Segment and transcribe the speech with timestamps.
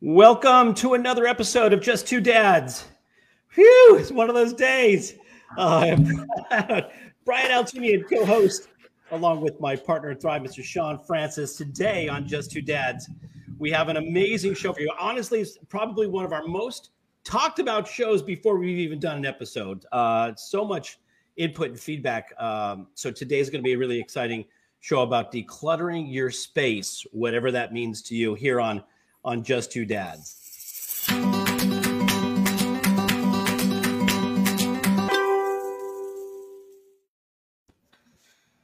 [0.00, 2.84] Welcome to another episode of Just Two Dads.
[3.48, 5.14] Phew, it's one of those days.
[5.56, 5.96] Uh,
[7.24, 8.68] Brian Altunian, co-host,
[9.10, 10.62] along with my partner in Thrive, Mr.
[10.62, 11.56] Shawn Francis.
[11.56, 13.10] Today on Just Two Dads,
[13.58, 14.92] we have an amazing show for you.
[15.00, 16.90] Honestly, it's probably one of our most
[17.24, 19.84] talked about shows before we've even done an episode.
[19.90, 21.00] Uh, so much
[21.36, 22.32] input and feedback.
[22.40, 24.44] Um, so today is going to be a really exciting
[24.78, 28.84] show about decluttering your space, whatever that means to you, here on–
[29.28, 30.36] on Just Two Dads.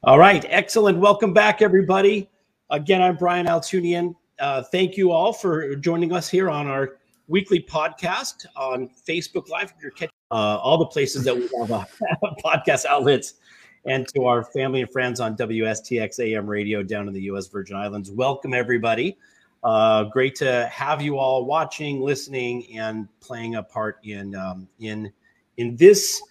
[0.03, 0.99] All right, excellent.
[0.99, 2.31] Welcome back, everybody.
[2.71, 4.15] Again, I'm Brian Altunian.
[4.39, 6.97] Uh, thank you all for joining us here on our
[7.29, 9.75] weekly podcast on Facebook Live.
[9.83, 11.85] You're catching uh, all the places that we have uh,
[12.45, 13.35] podcast outlets,
[13.85, 17.49] and to our family and friends on WSTX AM radio down in the U.S.
[17.49, 18.11] Virgin Islands.
[18.11, 19.19] Welcome, everybody.
[19.65, 25.11] Uh, great to have you all watching, listening, and playing a part in um, in
[25.57, 26.23] in this.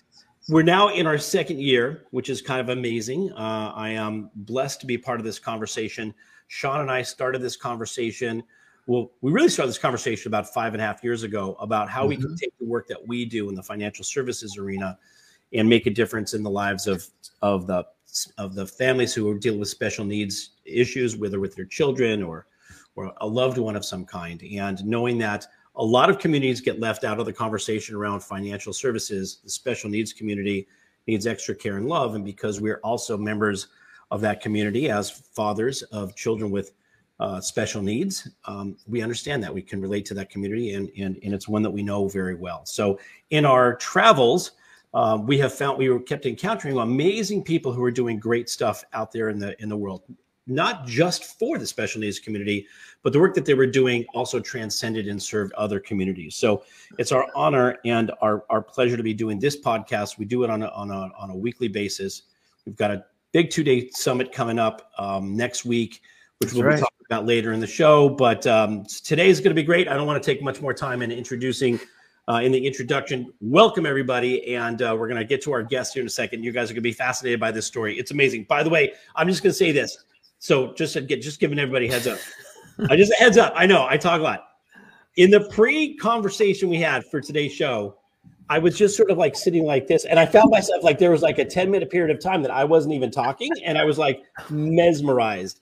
[0.50, 3.32] We're now in our second year, which is kind of amazing.
[3.32, 6.14] Uh, I am blessed to be part of this conversation.
[6.48, 8.44] Shawn and I started this conversation.
[8.86, 12.02] Well, we really started this conversation about five and a half years ago about how
[12.02, 12.10] mm-hmm.
[12.10, 12.36] we can mm-hmm.
[12.36, 15.00] take the work that we do in the financial services arena
[15.54, 17.08] and make a difference in the lives of
[17.42, 17.84] of the
[18.38, 22.46] of the families who are dealing with special needs issues, whether with their children or
[22.96, 24.42] or a loved one of some kind.
[24.44, 28.74] And knowing that a lot of communities get left out of the conversation around financial
[28.74, 30.68] services, the special needs community
[31.08, 32.16] needs extra care and love.
[32.16, 33.68] And because we're also members
[34.12, 36.74] of that community as fathers of children with
[37.20, 41.20] uh, special needs, um, we understand that we can relate to that community, and, and
[41.24, 42.66] and it's one that we know very well.
[42.66, 43.00] So
[43.30, 44.52] in our travels,
[44.94, 48.84] um, we have found we were kept encountering amazing people who are doing great stuff
[48.94, 50.04] out there in the in the world
[50.48, 52.68] not just for the special needs community,
[53.02, 56.36] but the work that they were doing also transcended and served other communities.
[56.36, 56.64] So
[56.98, 60.18] it's our honor and our, our pleasure to be doing this podcast.
[60.18, 62.24] We do it on a, on a, on a weekly basis.
[62.66, 66.02] We've got a big two day summit coming up um, next week,
[66.40, 66.76] which That's we'll right.
[66.76, 68.10] be talking about later in the show.
[68.10, 69.88] But um, today is going to be great.
[69.88, 71.80] I don't want to take much more time in introducing.
[72.26, 75.94] Uh, in the introduction, welcome everybody, and uh, we're going to get to our guest
[75.94, 76.42] here in a second.
[76.42, 78.00] You guys are going to be fascinated by this story.
[78.00, 78.46] It's amazing.
[78.46, 79.98] By the way, I'm just going to say this:
[80.44, 82.20] so just get just giving everybody heads up.
[82.90, 83.54] I just heads up.
[83.56, 84.50] I know I talk a lot.
[85.16, 87.96] In the pre-conversation we had for today's show,
[88.50, 91.12] I was just sort of like sitting like this, and I found myself like there
[91.12, 93.86] was like a 10 minute period of time that I wasn't even talking, and I
[93.86, 95.62] was like mesmerized.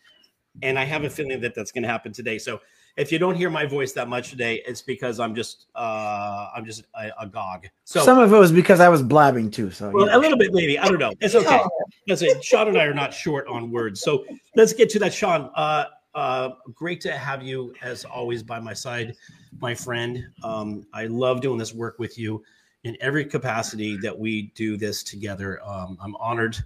[0.63, 2.39] And I have a feeling that that's going to happen today.
[2.39, 2.59] So
[2.97, 6.65] if you don't hear my voice that much today, it's because I'm just uh I'm
[6.65, 7.67] just a, gog.
[7.83, 9.71] So some of it was because I was blabbing too.
[9.71, 10.17] So well, yeah.
[10.17, 10.77] a little bit maybe.
[10.77, 11.13] I don't know.
[11.19, 11.61] It's okay.
[12.07, 12.43] That's it.
[12.43, 14.01] Shawn and I are not short on words.
[14.01, 14.25] So
[14.55, 15.13] let's get to that.
[15.13, 19.15] Shawn, uh uh great to have you as always by my side,
[19.59, 20.25] my friend.
[20.43, 22.43] Um, I love doing this work with you
[22.83, 25.59] in every capacity that we do this together.
[25.63, 26.57] Um, I'm honored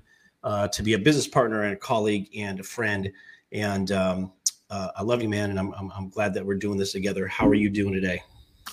[0.44, 3.12] uh, to be a business partner and a colleague and a friend.
[3.52, 4.32] And um,
[4.70, 7.28] uh, I love you, man, and I'm, I'm, I'm glad that we're doing this together.
[7.28, 8.22] How are you doing today?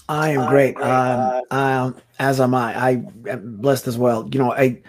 [0.09, 0.77] I am great.
[0.81, 2.77] Um, um, as am I.
[2.77, 2.91] I
[3.29, 4.29] am blessed as well.
[4.33, 4.83] You know, I.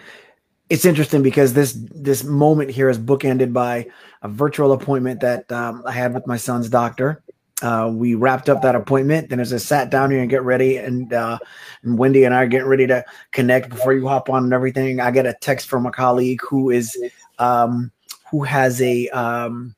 [0.70, 3.86] It's interesting because this this moment here is bookended by
[4.22, 7.22] a virtual appointment that um, I had with my son's doctor.
[7.62, 9.28] Uh, we wrapped up that appointment.
[9.28, 11.38] Then as I sat down here and get ready, and, uh,
[11.82, 15.00] and Wendy and I are getting ready to connect before you hop on and everything,
[15.00, 16.98] I get a text from a colleague who is
[17.38, 17.92] um,
[18.30, 19.76] who has a um,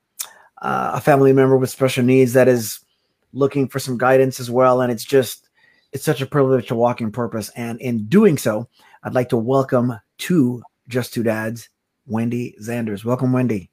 [0.66, 2.81] uh, a family member with special needs that is
[3.32, 4.81] looking for some guidance as well.
[4.81, 5.49] And it's just,
[5.93, 7.50] it's such a privilege to walk in purpose.
[7.50, 8.69] And in doing so,
[9.04, 11.69] I'd like to welcome to Just Two Dads,
[12.09, 13.04] Wendy Zanders.
[13.04, 13.71] Welcome, Wendy.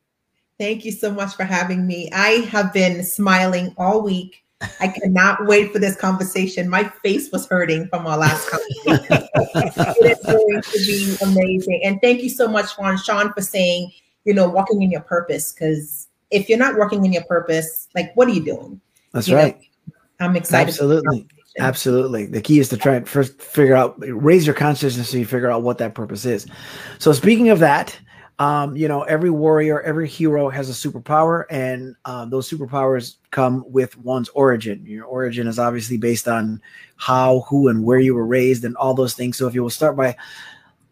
[0.59, 2.11] Thank you so much for having me.
[2.13, 4.43] I have been smiling all week.
[4.79, 6.69] I cannot wait for this conversation.
[6.69, 9.27] My face was hurting from our last conversation.
[9.33, 11.81] it is going to be amazing.
[11.83, 13.91] And thank you so much, Juan Shawn, for saying,
[14.25, 18.11] you know, walking in your purpose, because if you're not working in your purpose, like
[18.15, 18.81] what are you doing?
[19.13, 19.57] That's you right.
[19.57, 20.69] Know, I'm excited.
[20.69, 21.27] Absolutely.
[21.59, 22.25] Absolutely.
[22.25, 25.51] The key is to try and first figure out, raise your consciousness so you figure
[25.51, 26.47] out what that purpose is.
[26.97, 27.97] So speaking of that,
[28.39, 33.63] um, you know, every warrior, every hero has a superpower, and um, those superpowers come
[33.67, 34.83] with one's origin.
[34.87, 36.59] Your origin is obviously based on
[36.95, 39.37] how, who, and where you were raised, and all those things.
[39.37, 40.15] So, if you will start by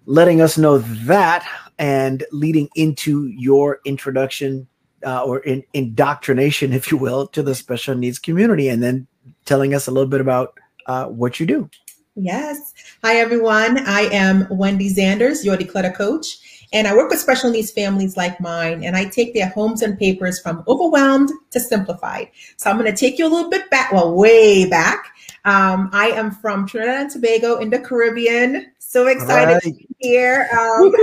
[0.06, 1.44] letting us know that
[1.80, 4.68] and leading into your introduction
[5.06, 9.08] uh, or in, indoctrination, if you will, to the special needs community, and then
[9.46, 10.58] telling us a little bit about
[10.88, 11.70] uh, what you do.
[12.16, 12.74] Yes.
[13.04, 13.88] Hi, everyone.
[13.88, 16.68] I am Wendy Zanders, your declutter coach.
[16.74, 20.00] And I work with special needs families like mine, and I take their homes and
[20.00, 22.30] papers from overwhelmed to simplified.
[22.56, 25.06] So I'm going to take you a little bit back, well, way back.
[25.44, 28.72] Um, I am from Trinidad and Tobago in the Caribbean.
[28.80, 29.64] So excited right.
[29.64, 30.50] to be here.
[30.58, 30.94] Um,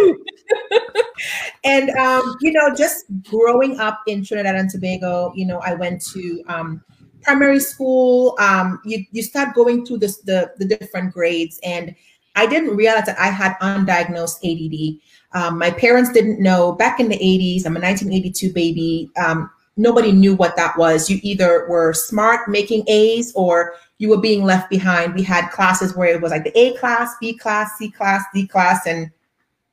[1.65, 6.05] and, um, you know, just growing up in Trinidad and Tobago, you know, I went
[6.13, 6.83] to um,
[7.23, 8.37] primary school.
[8.39, 11.59] Um, you, you start going through this, the, the different grades.
[11.63, 11.95] And
[12.37, 15.01] I didn't realize that I had undiagnosed ADD.
[15.33, 17.67] Um, my parents didn't know back in the 80s.
[17.67, 19.11] I'm a 1982 baby.
[19.17, 21.11] Um, nobody knew what that was.
[21.11, 25.15] You either were smart making A's or you were being left behind.
[25.15, 28.47] We had classes where it was like the A class, B class, C class, D
[28.47, 29.11] class, and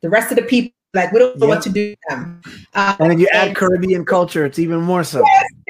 [0.06, 1.56] the rest of the people like we don't know yep.
[1.57, 2.42] what to do with them.
[2.74, 5.24] Um, and if you add Caribbean culture, it's even more so.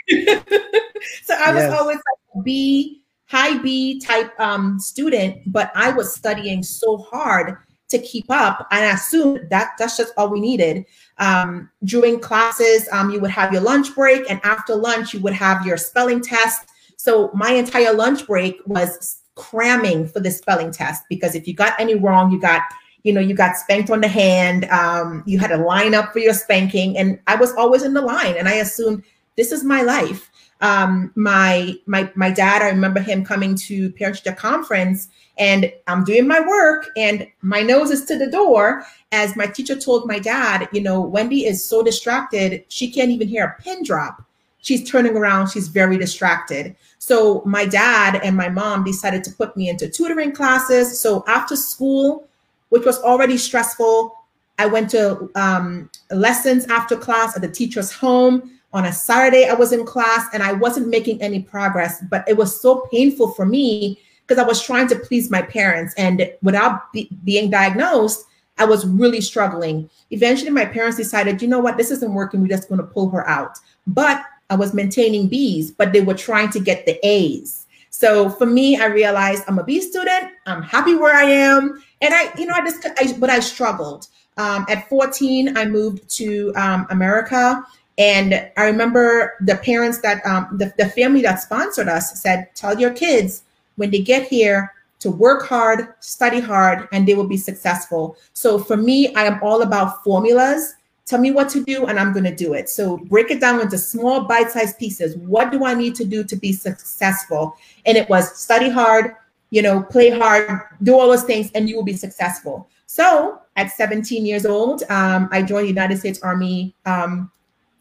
[0.08, 0.44] Yes.
[1.24, 1.80] so I was yes.
[1.80, 7.58] always like B, high B type um, student, but I was studying so hard
[7.90, 10.86] to keep up, and I assumed that that's just all we needed.
[11.18, 15.34] Um, during classes, um, you would have your lunch break, and after lunch, you would
[15.34, 16.68] have your spelling test
[17.06, 21.80] so my entire lunch break was cramming for the spelling test because if you got
[21.80, 22.64] any wrong, you got
[23.06, 24.66] you know you got spanked on the hand.
[24.66, 28.02] Um, you had to line up for your spanking, and I was always in the
[28.02, 29.04] line, and I assumed
[29.38, 30.32] this is my life.
[30.62, 35.08] Um, my my my dad, I remember him coming to parent teacher conference,
[35.38, 39.76] and I'm doing my work, and my nose is to the door as my teacher
[39.76, 43.84] told my dad, you know, Wendy is so distracted she can't even hear a pin
[43.84, 44.26] drop
[44.66, 49.56] she's turning around she's very distracted so my dad and my mom decided to put
[49.56, 52.28] me into tutoring classes so after school
[52.76, 54.14] which was already stressful.
[54.60, 58.52] I went to um, lessons after class at the teacher's home.
[58.74, 62.36] On a saturday i was in class and i wasn't making any progress but it
[62.36, 65.94] was so painful for me because i was trying to please my parents.
[65.98, 68.26] And without be- being diagnosed
[68.58, 69.90] i was really struggling.
[70.12, 71.78] Eventually my parents decided you know what?
[71.78, 72.42] This isn't working.
[72.42, 73.58] We're just going to pull her out.
[73.88, 77.65] But I was maintaining B's, but they were trying to get the A's.
[77.96, 80.34] So for me, I realized I'm a B student.
[80.46, 84.10] I'm happy where I am, and I, you know, I just, I, but I struggled.
[84.36, 87.64] Um, at 14, I moved to um, America,
[87.98, 92.78] and I remember the parents that, um, the, the family that sponsored us said, "Tell
[92.78, 93.44] your kids
[93.78, 98.60] when they get here to work hard, study hard, and they will be successful." So
[98.60, 100.76] for me, I am all about formulas
[101.06, 102.68] Tell me what to do, and I'm going to do it.
[102.68, 105.16] So break it down into small, bite sized pieces.
[105.18, 107.56] What do I need to do to be successful?
[107.86, 109.16] And it was study hard,
[109.52, 112.68] you know, play hard, do all those things, and you will be successful.
[112.88, 117.32] So at 17 years old, um, I joined the United States Army um,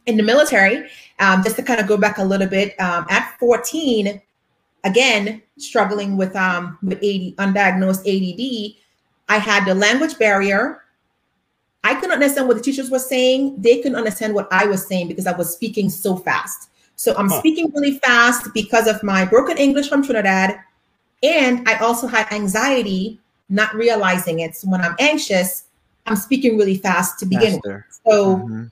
[0.05, 0.91] in the military.
[1.19, 4.21] Um, just to kind of go back a little bit, um, at 14,
[4.85, 8.77] again, struggling with um, with AD, undiagnosed ADD,
[9.31, 10.84] I had the language barrier
[11.85, 13.61] I couldn't understand what the teachers were saying.
[13.61, 16.71] They couldn't understand what I was saying because I was speaking so fast.
[16.97, 17.39] So I'm huh.
[17.39, 20.59] speaking really fast because of my broken English from Trinidad.
[21.23, 23.21] And I also had anxiety,
[23.51, 24.57] not realizing it.
[24.57, 25.65] So when I'm anxious,
[26.07, 27.87] I'm speaking really fast to begin Faster.
[27.89, 28.01] with.
[28.07, 28.65] So mm-hmm.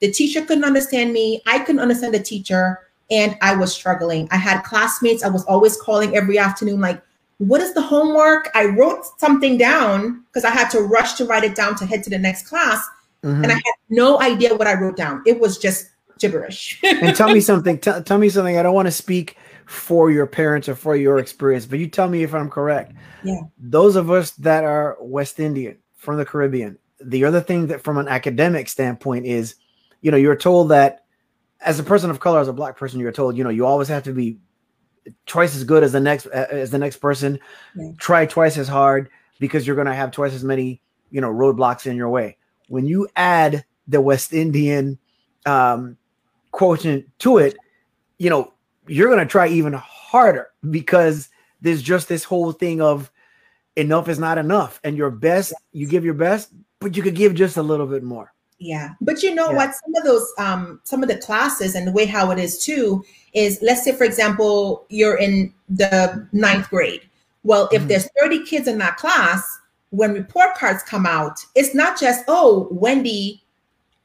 [0.00, 1.42] the teacher couldn't understand me.
[1.46, 2.80] I couldn't understand the teacher.
[3.10, 4.28] And I was struggling.
[4.30, 7.02] I had classmates I was always calling every afternoon, like,
[7.40, 8.50] what is the homework?
[8.54, 12.02] I wrote something down because I had to rush to write it down to head
[12.04, 12.86] to the next class.
[13.24, 13.44] Mm-hmm.
[13.44, 15.22] And I had no idea what I wrote down.
[15.24, 15.88] It was just
[16.18, 16.78] gibberish.
[16.82, 17.78] and tell me something.
[17.78, 18.58] T- tell me something.
[18.58, 22.10] I don't want to speak for your parents or for your experience, but you tell
[22.10, 22.92] me if I'm correct.
[23.24, 23.40] Yeah.
[23.58, 27.96] Those of us that are West Indian from the Caribbean, the other thing that from
[27.96, 29.54] an academic standpoint is,
[30.02, 31.06] you know, you're told that
[31.62, 33.88] as a person of color, as a black person, you're told, you know, you always
[33.88, 34.38] have to be
[35.26, 37.38] twice as good as the next as the next person.
[37.98, 41.86] Try twice as hard because you're going to have twice as many you know roadblocks
[41.86, 42.36] in your way.
[42.68, 44.98] When you add the West Indian
[45.46, 45.96] um,
[46.52, 47.56] quotient to it,
[48.18, 48.52] you know
[48.86, 51.28] you're going to try even harder because
[51.60, 53.10] there's just this whole thing of
[53.76, 57.34] enough is not enough, and your best you give your best, but you could give
[57.34, 58.32] just a little bit more.
[58.60, 58.90] Yeah.
[59.00, 59.56] But you know yeah.
[59.56, 59.74] what?
[59.74, 63.02] Some of those, um, some of the classes and the way how it is too
[63.32, 67.02] is let's say, for example, you're in the ninth grade.
[67.42, 67.88] Well, if mm-hmm.
[67.88, 72.68] there's 30 kids in that class, when report cards come out, it's not just, oh,
[72.70, 73.42] Wendy,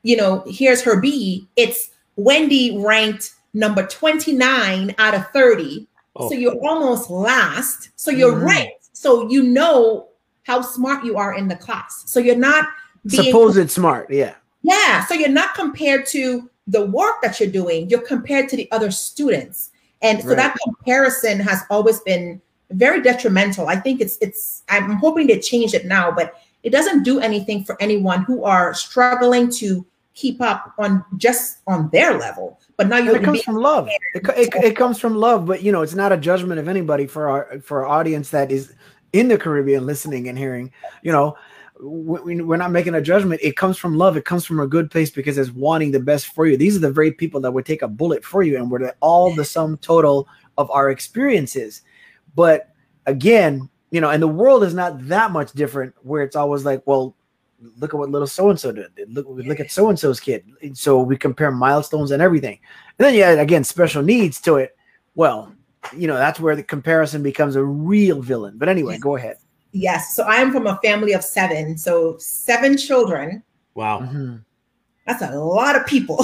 [0.03, 1.47] you know, here's her B.
[1.57, 5.85] It's Wendy ranked number 29 out of 30.
[6.15, 6.29] Oh.
[6.29, 7.89] So you're almost last.
[7.97, 8.45] So you're mm-hmm.
[8.45, 8.89] ranked.
[8.93, 10.07] So you know
[10.43, 12.03] how smart you are in the class.
[12.07, 12.69] So you're not
[13.05, 14.09] being supposed smart.
[14.09, 14.35] Yeah.
[14.65, 15.05] Yeah.
[15.05, 18.89] So you're not compared to the work that you're doing, you're compared to the other
[18.89, 19.71] students.
[20.01, 20.37] And so right.
[20.37, 22.41] that comparison has always been
[22.71, 23.67] very detrimental.
[23.67, 27.63] I think it's it's I'm hoping to change it now, but it doesn't do anything
[27.63, 32.59] for anyone who are struggling to keep up on just on their level.
[32.77, 33.87] But now you're it comes from love.
[33.87, 37.05] It, it, it, comes from love, but you know, it's not a judgment of anybody
[37.05, 38.73] for our for our audience that is
[39.13, 40.71] in the Caribbean listening and hearing.
[41.03, 41.37] You know,
[41.79, 43.41] we're not making a judgment.
[43.43, 44.15] It comes from love.
[44.17, 46.57] It comes from a good place because it's wanting the best for you.
[46.57, 49.33] These are the very people that would take a bullet for you, and we're all
[49.33, 50.27] the sum total
[50.57, 51.81] of our experiences.
[52.35, 52.69] But
[53.05, 56.81] again, you know, and the world is not that much different where it's always like,
[56.85, 57.15] well,
[57.77, 58.89] look at what little so and so did.
[59.07, 60.45] Look, look at so and so's kid.
[60.73, 62.59] So we compare milestones and everything.
[62.99, 64.75] And then you add again, special needs to it.
[65.15, 65.53] Well,
[65.95, 68.57] you know, that's where the comparison becomes a real villain.
[68.57, 69.37] But anyway, go ahead.
[69.75, 70.15] Yes.
[70.15, 71.77] So I am from a family of seven.
[71.77, 73.43] So seven children.
[73.73, 73.99] Wow.
[73.99, 74.37] Mm-hmm.
[75.05, 76.23] That's a lot of people.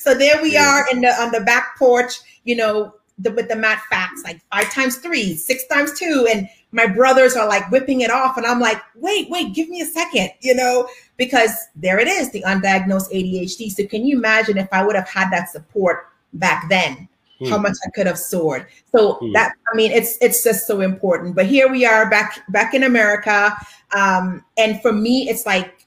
[0.00, 3.54] so there we are in the on the back porch, you know, the, with the
[3.54, 8.00] math facts, like five times three, six times two, and my brothers are like whipping
[8.00, 12.00] it off, and I'm like, wait, wait, give me a second, you know, because there
[12.00, 13.70] it is, the undiagnosed ADHD.
[13.70, 17.08] So can you imagine if I would have had that support back then?
[17.42, 17.50] Hmm.
[17.50, 18.66] How much I could have soared.
[18.94, 19.32] So hmm.
[19.32, 21.34] that I mean, it's it's just so important.
[21.34, 23.56] But here we are back back in America,
[23.94, 25.86] um, and for me, it's like,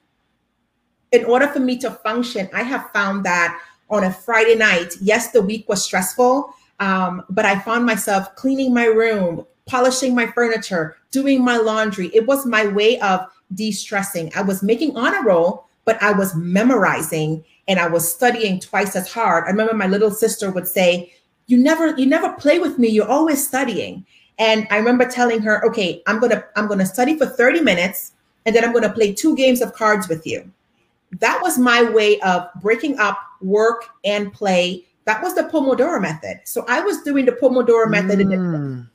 [1.12, 3.60] in order for me to function, I have found that
[3.90, 8.74] on a Friday night, yes, the week was stressful, um, but I found myself cleaning
[8.74, 12.12] my room, polishing my furniture, doing my laundry.
[12.14, 13.22] It was my way of
[13.54, 14.32] de stressing.
[14.36, 19.12] I was making honor roll, but I was memorizing and I was studying twice as
[19.12, 19.46] hard.
[19.46, 21.14] I remember my little sister would say,
[21.48, 24.06] you never you never play with me you're always studying
[24.40, 28.14] and i remember telling her okay i'm gonna i'm gonna study for 30 minutes
[28.46, 30.50] and then i'm gonna play two games of cards with you
[31.20, 36.42] that was my way of breaking up work and play that was the Pomodoro method.
[36.44, 38.88] So I was doing the Pomodoro method mm.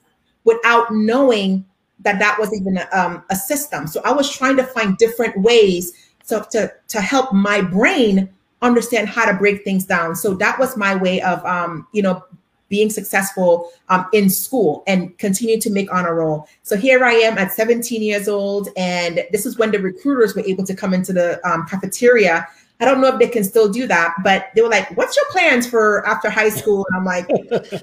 [0.45, 1.65] without knowing
[2.01, 3.87] that that was even a, um, a system.
[3.87, 5.93] So I was trying to find different ways
[6.29, 8.29] to, to, to help my brain
[8.63, 10.17] understand how to break things down.
[10.17, 12.25] So that was my way of, um, you know,
[12.71, 16.49] being successful um, in school and continue to make honor roll.
[16.63, 20.45] So here I am at 17 years old, and this is when the recruiters were
[20.47, 22.47] able to come into the um, cafeteria
[22.81, 25.27] I don't know if they can still do that, but they were like, "What's your
[25.31, 27.29] plans for after high school?" And I'm like,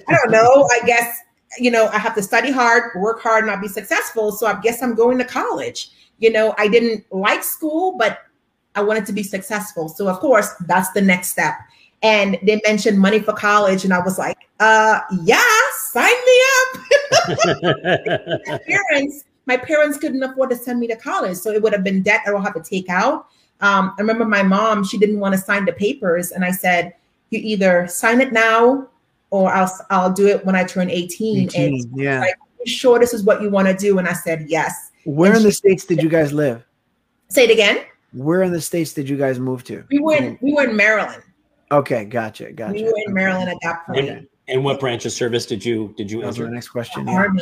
[0.08, 0.68] "I don't know.
[0.72, 1.20] I guess
[1.60, 4.32] you know I have to study hard, work hard, and I'll be successful.
[4.32, 8.22] So I guess I'm going to college." You know, I didn't like school, but
[8.74, 9.88] I wanted to be successful.
[9.88, 11.54] So of course, that's the next step.
[12.04, 15.42] And they mentioned money for college, and I was like, "Uh, yeah,
[15.90, 16.80] sign me up."
[18.48, 21.84] my parents, my parents couldn't afford to send me to college, so it would have
[21.84, 23.28] been debt I will have to take out
[23.62, 26.32] um, I remember my mom, she didn't want to sign the papers.
[26.32, 26.94] And I said,
[27.30, 28.88] you either sign it now
[29.32, 31.46] or I'll, I'll do it when I turn 18.
[31.46, 32.20] 18 and yeah.
[32.22, 32.36] Like,
[32.66, 33.98] sure this is what you want to do?
[33.98, 34.92] And I said, yes.
[35.06, 36.66] Where and in the States did you guys live?
[37.30, 37.84] Say it again.
[38.14, 39.84] Where in the States did you guys move to?
[39.90, 41.24] We were in, we were in Maryland.
[41.72, 42.06] Okay.
[42.06, 42.52] Gotcha.
[42.52, 42.74] Gotcha.
[42.74, 44.10] We were in Maryland at that point.
[44.10, 46.50] And, and what branch of service did you, did you answer?
[46.50, 47.08] next question.
[47.10, 47.42] Army.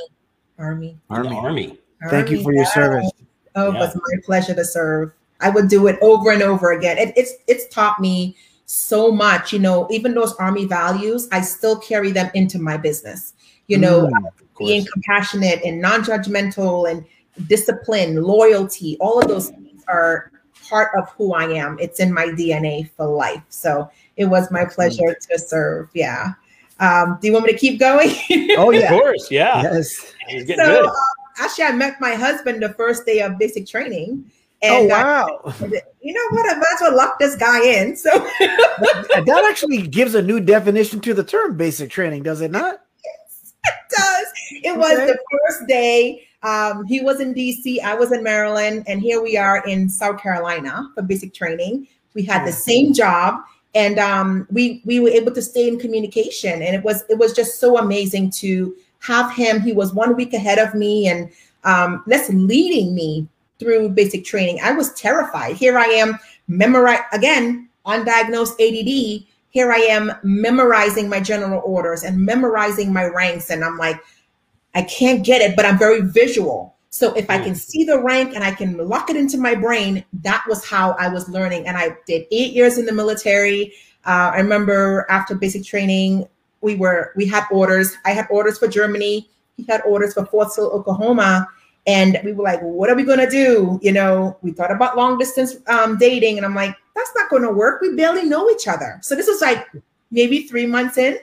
[0.58, 0.98] Army.
[1.10, 1.36] Army.
[1.36, 1.80] Army.
[2.10, 3.10] Thank you for your service.
[3.56, 3.78] Oh, yeah.
[3.78, 5.14] it was my pleasure to serve.
[5.42, 6.98] I would do it over and over again.
[6.98, 9.54] It, it's it's taught me so much.
[9.54, 13.34] You know, even those army values, I still carry them into my business.
[13.68, 17.06] You know, mm, being compassionate and non-judgmental and
[17.48, 20.32] discipline, loyalty, all of those things are
[20.70, 21.78] part of who I am.
[21.80, 23.44] It's in my DNA for life.
[23.50, 25.90] So it was my pleasure to serve.
[25.94, 26.34] Yeah.
[26.80, 28.10] Um, do you want me to keep going?
[28.58, 29.32] oh yeah, of course.
[29.32, 29.64] Yeah.
[29.64, 30.14] Yes.
[30.56, 30.94] So uh,
[31.40, 34.30] actually, I met my husband the first day of basic training.
[34.64, 35.42] Oh, and oh wow!
[35.46, 36.50] I, you know what?
[36.50, 37.96] I might as well lock this guy in.
[37.96, 42.82] So that actually gives a new definition to the term basic training, does it not?
[43.04, 44.28] Yes, it does.
[44.64, 44.78] It okay.
[44.78, 46.28] was the first day.
[46.44, 50.22] Um, he was in DC, I was in Maryland, and here we are in South
[50.22, 51.88] Carolina for basic training.
[52.14, 53.42] We had the same job,
[53.76, 57.34] and um, we we were able to stay in communication, and it was it was
[57.34, 59.62] just so amazing to have him.
[59.62, 61.30] He was one week ahead of me, and
[61.66, 63.28] um, that's leading me
[63.60, 64.60] through basic training.
[64.64, 65.56] I was terrified.
[65.56, 66.18] Here I am,
[66.48, 69.26] memorize again, undiagnosed ADD.
[69.50, 73.50] Here I am memorizing my general orders and memorizing my ranks.
[73.50, 74.02] And I'm like,
[74.74, 76.75] I can't get it, but I'm very visual.
[76.96, 77.58] So if I can mm.
[77.58, 81.10] see the rank and I can lock it into my brain, that was how I
[81.10, 81.68] was learning.
[81.68, 83.74] And I did eight years in the military.
[84.06, 86.26] Uh, I remember after basic training,
[86.62, 87.98] we were we had orders.
[88.06, 89.30] I had orders for Germany.
[89.58, 91.50] He had orders for Fort Sill, Oklahoma.
[91.86, 93.78] And we were like, what are we going to do?
[93.84, 96.38] You know, we thought about long distance um, dating.
[96.38, 97.82] And I'm like, that's not going to work.
[97.82, 99.00] We barely know each other.
[99.02, 99.68] So this was like
[100.12, 101.18] maybe three months in.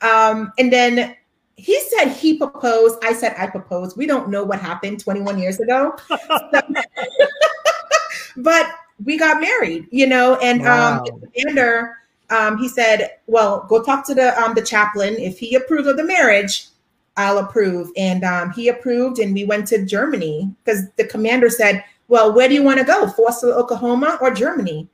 [0.00, 1.17] Um, and then
[1.58, 2.98] he said he proposed.
[3.02, 3.96] I said I proposed.
[3.96, 5.96] We don't know what happened 21 years ago.
[6.08, 6.60] So,
[8.36, 8.66] but
[9.04, 11.02] we got married, you know, and wow.
[11.04, 11.96] um commander,
[12.30, 15.16] um, he said, Well, go talk to the um the chaplain.
[15.18, 16.68] If he approves of the marriage,
[17.16, 17.90] I'll approve.
[17.96, 22.48] And um, he approved, and we went to Germany because the commander said, Well, where
[22.48, 23.08] do you want to go?
[23.08, 24.88] Fort Sill, Oklahoma or Germany?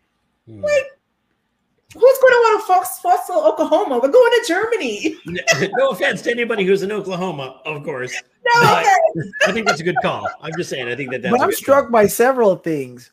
[0.48, 0.62] Hmm.
[0.62, 0.93] Like,
[1.94, 4.00] who's going to want to Fox, Fort Sill, Oklahoma?
[4.02, 5.16] We're going to Germany.
[5.76, 8.12] no offense to anybody who's in Oklahoma, of course.
[8.44, 10.28] No, I think that's a good call.
[10.42, 11.32] I'm just saying, I think that that's.
[11.32, 11.92] But I'm struck call.
[11.92, 13.12] by several things.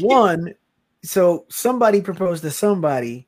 [0.00, 0.54] One,
[1.02, 3.26] so somebody proposed to somebody,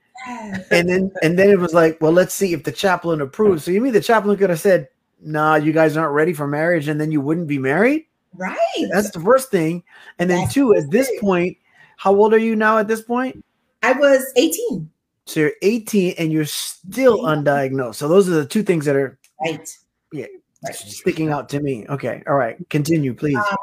[0.71, 3.65] and then and then it was like, well, let's see if the chaplain approves.
[3.65, 4.89] So you mean the chaplain could have said,
[5.23, 8.05] "Nah, you guys aren't ready for marriage," and then you wouldn't be married?
[8.35, 8.59] Right.
[8.93, 9.83] That's the first thing.
[10.19, 11.57] And then That's two, at this point,
[11.97, 12.79] how old are you now?
[12.79, 13.45] At this point,
[13.83, 14.91] I was 18.
[15.27, 17.97] So you're 18 and you're still undiagnosed.
[17.97, 19.69] So those are the two things that are right.
[20.13, 20.27] Yeah,
[20.65, 20.75] right.
[20.75, 21.87] sticking out to me.
[21.89, 22.23] Okay.
[22.27, 22.57] All right.
[22.69, 23.37] Continue, please.
[23.37, 23.57] Um,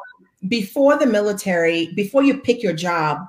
[0.48, 3.20] before the military, before you pick your job,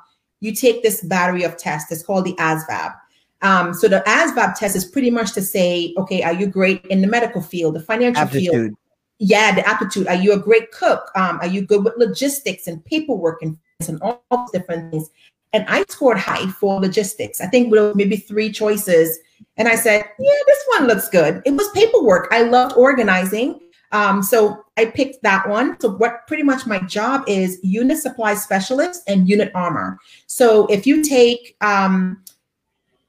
[0.40, 1.90] you take this battery of tests.
[1.90, 2.94] It's called the ASVAB.
[3.42, 7.00] Um, so the ASVAB test is pretty much to say, okay, are you great in
[7.00, 8.50] the medical field, the financial aptitude.
[8.50, 8.74] field?
[9.18, 10.06] Yeah, the aptitude.
[10.06, 11.10] Are you a great cook?
[11.16, 15.10] Um, are you good with logistics and paperwork and, and all different things?
[15.52, 17.40] And I scored high for logistics.
[17.40, 19.18] I think with maybe three choices.
[19.56, 21.42] And I said, yeah, this one looks good.
[21.44, 22.28] It was paperwork.
[22.30, 23.60] I loved organizing.
[23.92, 25.80] Um, so I picked that one.
[25.80, 29.98] So what pretty much my job is unit supply specialist and unit armor.
[30.26, 32.22] So if you take um,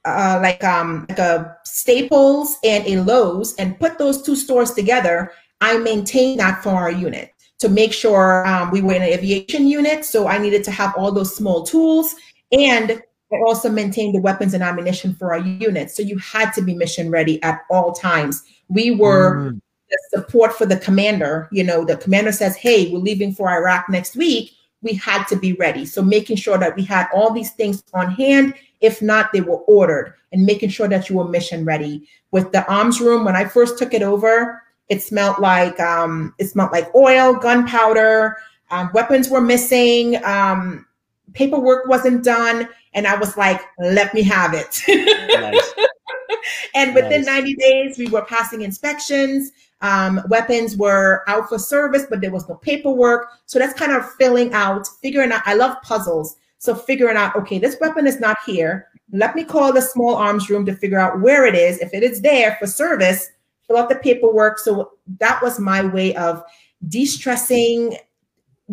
[0.06, 5.32] uh, like um, like a Staples and a Lowe's and put those two stores together,
[5.62, 9.68] I maintain that for our unit to make sure um, we were in an aviation
[9.68, 10.06] unit.
[10.06, 12.16] So I needed to have all those small tools
[12.52, 13.02] and
[13.32, 15.92] I also maintained the weapons and ammunition for our unit.
[15.92, 18.44] So you had to be mission ready at all times.
[18.70, 21.50] We were mm the support for the commander.
[21.52, 24.52] You know, the commander says, hey, we're leaving for Iraq next week.
[24.82, 25.86] We had to be ready.
[25.86, 28.54] So making sure that we had all these things on hand.
[28.82, 32.08] If not, they were ordered and making sure that you were mission ready.
[32.32, 36.50] With the arms room, when I first took it over, it smelled like um, it
[36.50, 38.38] smelled like oil, gunpowder,
[38.72, 40.86] um, weapons were missing, um,
[41.34, 45.74] paperwork wasn't done, and I was like, "Let me have it." nice.
[46.76, 47.44] and within nice.
[47.44, 49.52] 90 days, we were passing inspections.
[49.82, 53.30] Um, weapons were out for service, but there was no paperwork.
[53.46, 55.42] So that's kind of filling out, figuring out.
[55.46, 56.36] I love puzzles.
[56.58, 58.88] So figuring out, okay, this weapon is not here.
[59.12, 61.80] Let me call the small arms room to figure out where it is.
[61.80, 63.30] If it is there for service,
[63.70, 64.60] fill out the paperwork.
[64.60, 66.44] So that was my way of
[66.88, 67.98] de-stressing.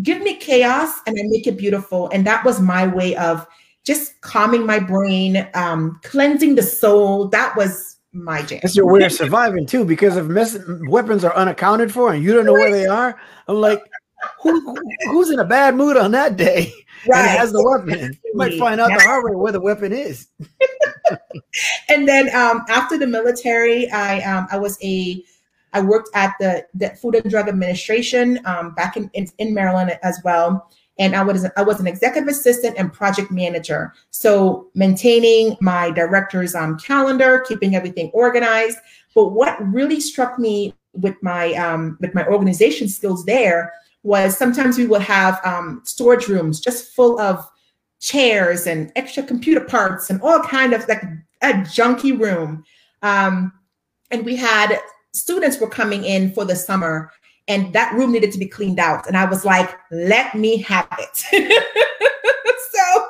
[0.02, 2.08] Give me chaos and I make it beautiful.
[2.08, 3.46] And that was my way of
[3.84, 7.28] just calming my brain, um, cleansing the soul.
[7.28, 8.60] That was my jam.
[8.62, 12.34] That's your way of surviving too, because if mess- weapons are unaccounted for and you
[12.34, 13.82] don't know where they are, I'm like,
[14.40, 16.72] who, who's in a bad mood on that day
[17.06, 17.20] right.
[17.20, 18.18] and has the weapon?
[18.24, 20.28] You might find out the hard way where the weapon is.
[21.88, 25.22] and then um, after the military, I um, I was a
[25.72, 29.98] I worked at the, the Food and Drug Administration um, back in, in, in Maryland
[30.02, 33.92] as well and I was I was an executive assistant and project manager.
[34.10, 38.78] So maintaining my director's um, calendar, keeping everything organized.
[39.14, 43.72] But what really struck me with my um, with my organization skills there
[44.06, 47.44] was sometimes we would have um, storage rooms just full of
[47.98, 51.02] chairs and extra computer parts and all kind of like
[51.42, 52.64] a junky room.
[53.02, 53.52] Um,
[54.12, 54.78] and we had
[55.12, 57.10] students were coming in for the summer
[57.48, 59.06] and that room needed to be cleaned out.
[59.08, 61.16] And I was like, let me have it.
[62.72, 63.08] so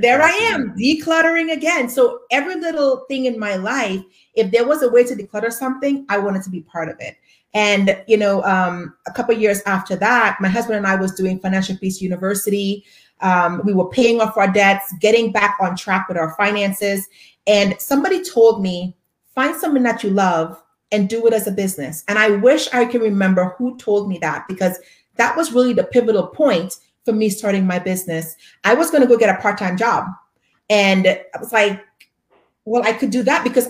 [0.00, 1.88] there I am decluttering again.
[1.88, 4.02] So every little thing in my life,
[4.34, 7.16] if there was a way to declutter something, I wanted to be part of it.
[7.54, 11.40] And you know, um, a couple years after that, my husband and I was doing
[11.40, 12.84] Financial Peace University.
[13.20, 17.08] Um, we were paying off our debts, getting back on track with our finances.
[17.46, 18.96] And somebody told me,
[19.34, 22.04] find something that you love and do it as a business.
[22.08, 24.78] And I wish I can remember who told me that because
[25.16, 28.36] that was really the pivotal point for me starting my business.
[28.64, 30.06] I was going to go get a part time job.
[30.70, 31.84] And I was like,
[32.64, 33.68] well, I could do that because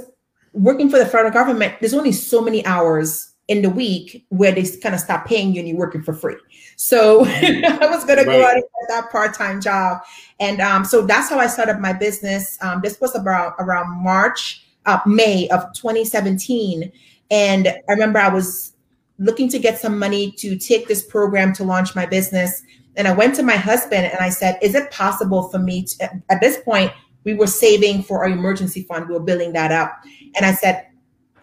[0.52, 4.64] working for the federal government, there's only so many hours in the week where they
[4.82, 6.36] kind of stop paying you and you're working for free.
[6.76, 8.24] So I was going right.
[8.24, 10.02] to go out and get that part-time job.
[10.38, 12.58] And um, so that's how I started my business.
[12.60, 16.92] Um, this was about around March, uh, May of 2017.
[17.30, 18.74] And I remember I was
[19.18, 22.62] looking to get some money to take this program to launch my business.
[22.96, 26.22] And I went to my husband and I said, Is it possible for me to,
[26.30, 26.92] at this point,
[27.24, 30.00] we were saving for our emergency fund, we were building that up.
[30.36, 30.87] And I said,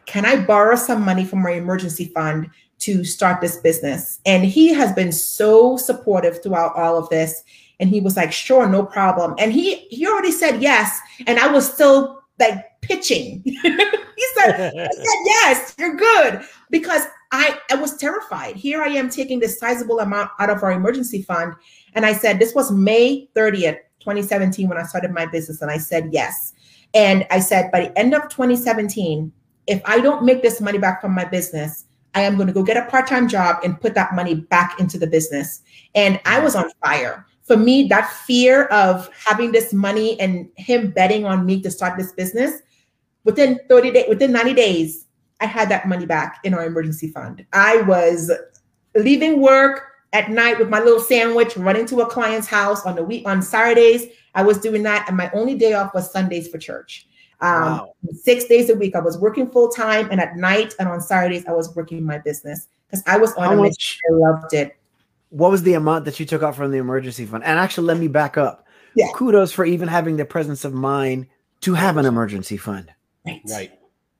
[0.05, 4.19] can I borrow some money from my emergency fund to start this business?
[4.25, 7.43] And he has been so supportive throughout all of this.
[7.79, 9.35] And he was like, sure, no problem.
[9.37, 10.99] And he he already said yes.
[11.27, 13.41] And I was still like pitching.
[13.45, 16.41] he said, I said, yes, you're good.
[16.69, 18.55] Because I, I was terrified.
[18.55, 21.53] Here I am taking this sizable amount out of our emergency fund.
[21.93, 25.61] And I said, this was May 30th, 2017, when I started my business.
[25.61, 26.53] And I said, yes.
[26.93, 29.31] And I said, by the end of 2017,
[29.67, 32.63] if I don't make this money back from my business, I am going to go
[32.63, 35.61] get a part time job and put that money back into the business.
[35.95, 37.25] And I was on fire.
[37.43, 41.97] For me, that fear of having this money and him betting on me to start
[41.97, 42.61] this business,
[43.23, 45.05] within 30 days, within 90 days,
[45.41, 47.45] I had that money back in our emergency fund.
[47.53, 48.31] I was
[48.95, 53.03] leaving work at night with my little sandwich, running to a client's house on the
[53.03, 54.07] week on Saturdays.
[54.33, 57.07] I was doing that, and my only day off was Sundays for church.
[57.41, 57.93] Um, wow.
[58.13, 61.45] Six days a week, I was working full time, and at night and on Saturdays,
[61.45, 64.01] I was working my business because I was on How a much, mission.
[64.09, 64.75] I loved it.
[65.29, 67.43] What was the amount that you took out from the emergency fund?
[67.43, 68.65] And actually, let me back up.
[68.95, 69.07] Yeah.
[69.13, 71.27] Kudos for even having the presence of mind
[71.61, 72.93] to have an emergency fund.
[73.25, 73.41] Right.
[73.49, 73.71] Right.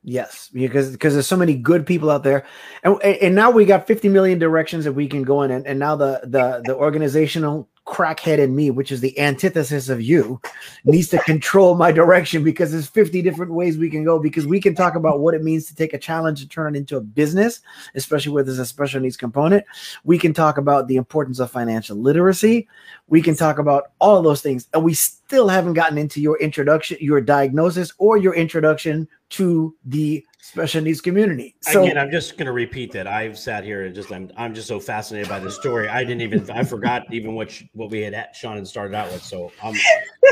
[0.08, 2.46] Yes, because because there's so many good people out there,
[2.84, 5.80] and and now we got 50 million directions that we can go in, and, and
[5.80, 10.42] now the the the organizational crackhead in me, which is the antithesis of you,
[10.86, 14.20] needs to control my direction because there's 50 different ways we can go.
[14.20, 16.80] Because we can talk about what it means to take a challenge and turn it
[16.80, 17.62] into a business,
[17.94, 19.66] especially where there's a special needs component.
[20.04, 22.68] We can talk about the importance of financial literacy.
[23.08, 24.68] We can talk about all those things.
[24.74, 24.96] And we
[25.28, 31.02] still haven't gotten into your introduction, your diagnosis, or your introduction to the special needs
[31.02, 31.56] community.
[31.62, 33.08] So again, I'm just going to repeat that.
[33.08, 35.88] I've sat here and just I'm I'm just so fascinated by the story.
[35.88, 39.24] I didn't even I forgot even what what we had Shawn and started out with.
[39.24, 39.76] So um,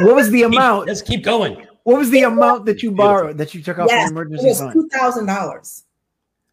[0.01, 0.87] what was the amount?
[0.87, 1.65] Let's keep going.
[1.83, 4.63] What was the amount that you borrowed that you took out yes, from emergency it
[4.63, 4.73] was?
[4.73, 5.83] Two thousand dollars.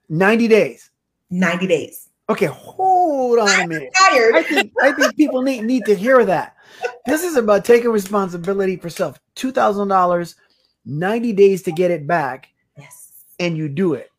[0.09, 0.90] Ninety days.
[1.29, 2.09] Ninety days.
[2.31, 3.90] Okay, hold on a minute.
[4.09, 4.37] Tired.
[4.37, 6.57] I think I think people need need to hear that.
[7.05, 9.19] This is about taking responsibility for self.
[9.35, 10.37] Two thousand dollars,
[10.85, 13.12] ninety days to get it back Yes.
[13.40, 14.11] and you do it.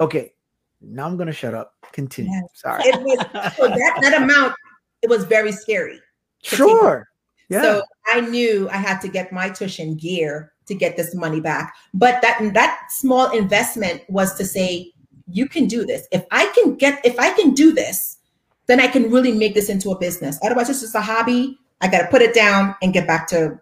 [0.00, 0.32] Okay,
[0.80, 1.74] now I'm gonna shut up.
[1.92, 2.32] Continue.
[2.32, 2.40] Yeah.
[2.54, 2.82] Sorry.
[2.86, 3.18] It was,
[3.56, 4.54] so that, that amount,
[5.02, 6.00] it was very scary.
[6.42, 7.08] Sure.
[7.48, 7.62] Yeah.
[7.62, 11.40] So I knew I had to get my tush in gear to get this money
[11.40, 11.74] back.
[11.94, 14.92] But that that small investment was to say,
[15.32, 16.06] you can do this.
[16.12, 18.18] If I can get, if I can do this,
[18.66, 20.38] then I can really make this into a business.
[20.42, 21.58] Otherwise, it's just a hobby.
[21.80, 23.58] I got to put it down and get back to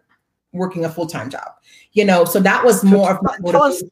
[0.52, 1.48] working a full time job.
[1.92, 3.90] You know, so that was more of my motivation.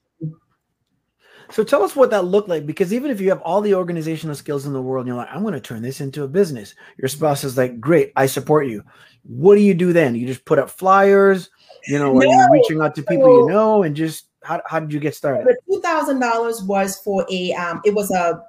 [1.50, 4.34] So tell us what that looked like because even if you have all the organizational
[4.34, 6.74] skills in the world and you're like, I'm going to turn this into a business,
[6.98, 8.82] your spouse is like, Great, I support you.
[9.22, 10.14] What do you do then?
[10.14, 11.50] You just put up flyers,
[11.86, 12.18] you know, no.
[12.18, 15.14] are you reaching out to people you know and just how, how did you get
[15.14, 15.46] started?
[15.46, 18.42] The two thousand dollars was for a um, it was a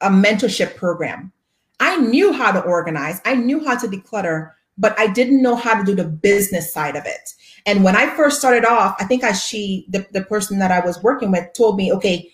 [0.00, 1.32] a mentorship program.
[1.80, 5.78] I knew how to organize, I knew how to declutter, but I didn't know how
[5.78, 7.34] to do the business side of it.
[7.66, 10.80] And when I first started off, I think I she the, the person that I
[10.80, 12.30] was working with told me, okay,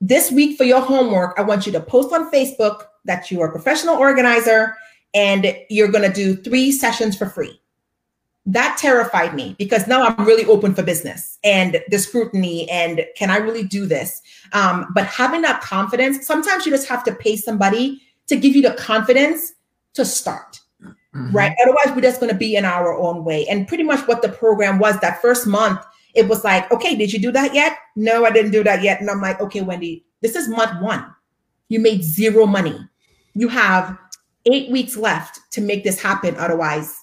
[0.00, 3.48] this week for your homework, I want you to post on Facebook that you are
[3.48, 4.76] a professional organizer
[5.14, 7.60] and you're going to do three sessions for free.
[8.46, 13.28] That terrified me because now I'm really open for business and the scrutiny and can
[13.28, 14.22] I really do this?
[14.52, 18.62] Um, but having that confidence, sometimes you just have to pay somebody to give you
[18.62, 19.52] the confidence
[19.94, 20.60] to start.
[20.82, 21.34] Mm-hmm.
[21.34, 21.56] Right.
[21.62, 23.46] Otherwise, we're just going to be in our own way.
[23.46, 25.80] And pretty much what the program was that first month,
[26.14, 27.78] it was like, okay, did you do that yet?
[27.96, 29.00] No, I didn't do that yet.
[29.00, 31.04] And I'm like, okay, Wendy, this is month one.
[31.68, 32.78] You made zero money.
[33.34, 33.98] You have
[34.46, 36.36] eight weeks left to make this happen.
[36.36, 36.96] Otherwise,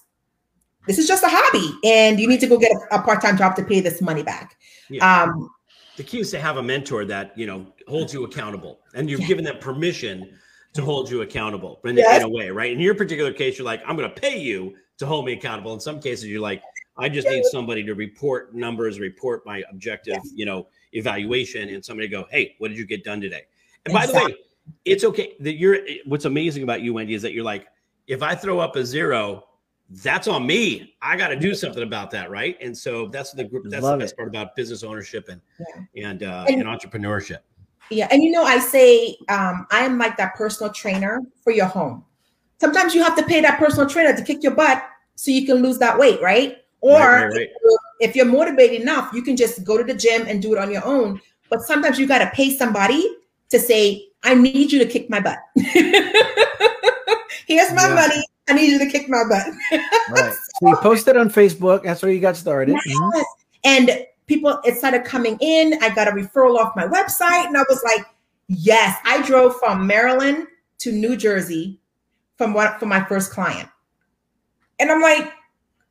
[0.86, 3.56] this is just a hobby and you need to go get a, a part-time job
[3.56, 4.56] to pay this money back.
[4.90, 5.22] Yeah.
[5.22, 5.50] Um,
[5.96, 9.20] the key is to have a mentor that, you know, holds you accountable and you've
[9.20, 9.28] yeah.
[9.28, 10.38] given them permission
[10.74, 12.20] to hold you accountable in, yes.
[12.20, 12.72] in a way, right?
[12.72, 15.72] In your particular case, you're like, I'm going to pay you to hold me accountable.
[15.72, 16.62] In some cases, you're like,
[16.96, 20.32] I just need somebody to report numbers, report my objective, yeah.
[20.34, 23.42] you know, evaluation, and somebody go, "Hey, what did you get done today?"
[23.84, 24.14] And exactly.
[24.14, 24.36] by the way,
[24.84, 25.78] it's okay that you're.
[26.06, 27.66] What's amazing about you, Wendy, is that you're like,
[28.06, 29.44] if I throw up a zero,
[29.90, 30.94] that's on me.
[31.02, 32.56] I got to do something about that, right?
[32.60, 33.64] And so that's the group.
[33.68, 34.16] That's Love the best it.
[34.16, 35.40] part about business ownership and
[35.94, 36.08] yeah.
[36.08, 37.38] and, uh, and and entrepreneurship.
[37.90, 41.66] Yeah, and you know, I say um, I am like that personal trainer for your
[41.66, 42.04] home.
[42.60, 44.82] Sometimes you have to pay that personal trainer to kick your butt
[45.16, 46.58] so you can lose that weight, right?
[46.80, 47.40] Or right, right, right.
[47.40, 50.54] If, you're, if you're motivated enough, you can just go to the gym and do
[50.54, 51.20] it on your own.
[51.50, 53.06] But sometimes you got to pay somebody
[53.50, 55.38] to say, I need you to kick my butt.
[57.46, 57.94] Here's my yeah.
[57.94, 58.24] money.
[58.48, 59.46] I need you to kick my butt.
[60.10, 60.32] right.
[60.32, 61.82] So you posted on Facebook.
[61.82, 62.72] That's where you got started.
[62.84, 62.96] Yes.
[62.96, 63.20] Mm-hmm.
[63.64, 65.78] And people, it started coming in.
[65.82, 68.04] I got a referral off my website, and I was like,
[68.48, 70.46] yes, I drove from Maryland
[70.78, 71.80] to New Jersey
[72.36, 73.68] from what for my first client.
[74.78, 75.32] And I'm like,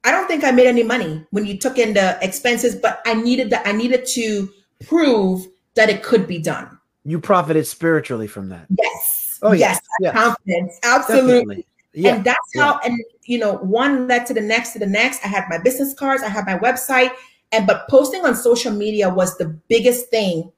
[0.04, 3.14] I don't think I made any money when you took in the expenses, but I
[3.14, 3.66] needed that.
[3.66, 4.50] I needed to
[4.86, 6.78] prove that it could be done.
[7.06, 8.68] You profited spiritually from that.
[8.78, 9.40] Yes.
[9.42, 9.80] Oh yes.
[10.00, 10.14] yes.
[10.14, 10.80] Confidence.
[10.84, 11.66] Absolutely.
[11.94, 12.16] Yeah.
[12.16, 15.24] And that's how, and you know, one led to the next to the next.
[15.24, 17.12] I had my business cards, I had my website,
[17.52, 20.52] and but posting on social media was the biggest thing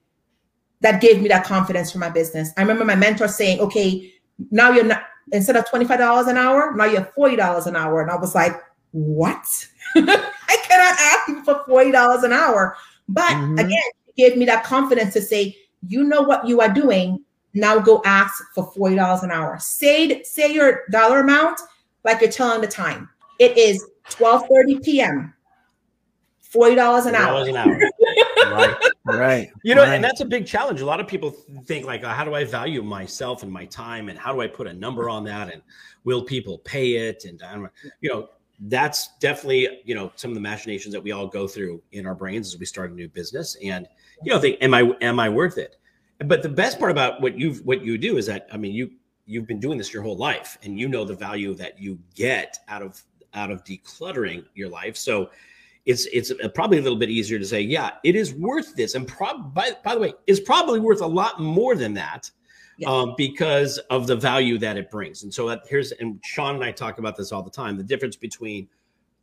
[0.81, 2.51] that gave me that confidence for my business.
[2.57, 4.13] I remember my mentor saying, okay,
[4.51, 8.01] now you're not instead of $25 an hour, now you're $40 an hour.
[8.01, 8.53] And I was like,
[8.91, 9.67] what?
[9.95, 12.77] I cannot ask you for $40 an hour.
[13.09, 13.57] But mm-hmm.
[13.57, 17.24] again, it gave me that confidence to say, you know what you are doing.
[17.55, 19.57] Now go ask for $40 an hour.
[19.59, 21.61] Say, say your dollar amount
[22.03, 23.09] like you're telling the time.
[23.39, 25.33] It is 12:30 p.m.
[26.53, 27.47] $40 an hour.
[27.47, 27.79] An hour.
[28.51, 28.75] right.
[29.05, 29.51] Right.
[29.63, 29.93] You know, right.
[29.93, 30.81] and that's a big challenge.
[30.81, 31.31] A lot of people
[31.65, 34.47] think like, oh, how do I value myself and my time, and how do I
[34.47, 35.61] put a number on that, and
[36.05, 37.25] will people pay it?
[37.25, 37.69] And um,
[38.01, 38.29] you know,
[38.61, 42.15] that's definitely you know some of the machinations that we all go through in our
[42.15, 43.87] brains as we start a new business, and
[44.23, 45.77] you know, think, am I am I worth it?
[46.19, 48.91] But the best part about what you've what you do is that I mean, you
[49.25, 52.57] you've been doing this your whole life, and you know the value that you get
[52.67, 53.01] out of
[53.33, 54.95] out of decluttering your life.
[54.95, 55.29] So
[55.85, 59.07] it's it's probably a little bit easier to say, yeah, it is worth this, and
[59.07, 62.29] prob by, by the way, is probably worth a lot more than that.
[62.77, 62.89] Yeah.
[62.89, 65.23] Um, because of the value that it brings.
[65.23, 67.77] And so that here's and Shawn and I talk about this all the time.
[67.77, 68.67] The difference between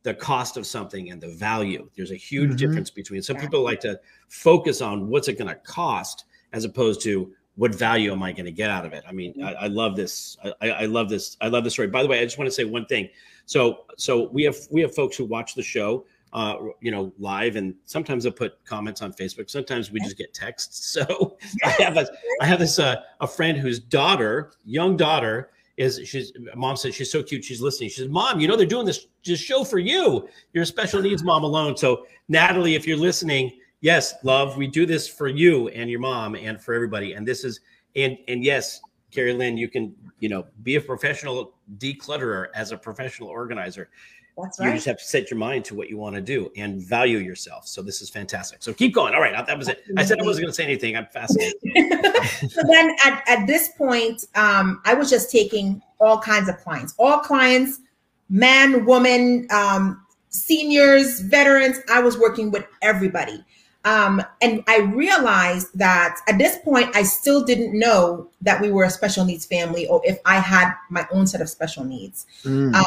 [0.03, 1.89] the cost of something and the value.
[1.95, 2.57] There's a huge mm-hmm.
[2.57, 3.21] difference between.
[3.21, 7.75] Some people like to focus on what's it going to cost as opposed to what
[7.75, 9.03] value am I going to get out of it.
[9.07, 9.43] I mean, mm-hmm.
[9.43, 10.37] I, I, love this.
[10.61, 11.37] I, I, love this.
[11.39, 11.87] I love this story.
[11.87, 13.09] By the way, I just want to say one thing.
[13.45, 17.55] So, so we have we have folks who watch the show uh, you know, live,
[17.55, 19.49] and sometimes they'll put comments on Facebook.
[19.49, 20.97] Sometimes we just get texts.
[21.03, 22.07] So I have a
[22.39, 27.11] I have this uh, a friend whose daughter, young daughter, is she's mom said she's
[27.11, 27.43] so cute.
[27.43, 27.89] She's listening.
[27.89, 30.27] She says, "Mom, you know they're doing this just show for you.
[30.53, 33.51] You're a special needs mom alone." So Natalie, if you're listening,
[33.83, 37.13] yes, love, we do this for you and your mom and for everybody.
[37.13, 37.59] And this is
[37.95, 42.77] and and yes, Carrie Lynn, you can you know be a professional declutterer as a
[42.77, 43.89] professional organizer.
[44.35, 44.69] That's right.
[44.69, 47.19] You just have to set your mind to what you want to do and value
[47.19, 47.67] yourself.
[47.67, 48.63] So this is fantastic.
[48.63, 49.13] So keep going.
[49.13, 49.83] All right, that was it.
[49.95, 50.97] I said I wasn't going to say anything.
[50.97, 51.53] I'm fascinated.
[52.49, 56.95] so then at, at this point, um, I was just taking all kinds of clients,
[56.97, 57.81] all clients,
[58.27, 61.77] man, woman, um, seniors, veterans.
[61.91, 63.45] I was working with everybody.
[63.85, 68.85] Um, and I realized that at this point, I still didn't know that we were
[68.85, 72.25] a special needs family or if I had my own set of special needs.
[72.43, 72.73] Mm.
[72.73, 72.83] Uh,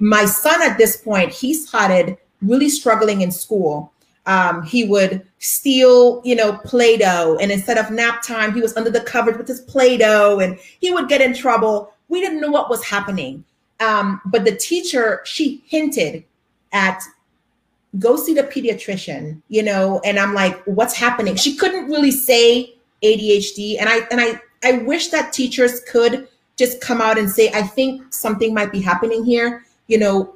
[0.00, 3.92] my son at this point, he started really struggling in school.
[4.26, 8.90] Um, he would steal, you know, Play-Doh, and instead of nap time, he was under
[8.90, 11.92] the covers with his Play-Doh, and he would get in trouble.
[12.08, 13.44] We didn't know what was happening,
[13.80, 16.24] um, but the teacher she hinted
[16.72, 17.02] at
[17.98, 21.36] go see the pediatrician, you know, and I'm like, what's happening?
[21.36, 26.80] She couldn't really say ADHD, and I and I I wish that teachers could just
[26.80, 30.34] come out and say, I think something might be happening here you know,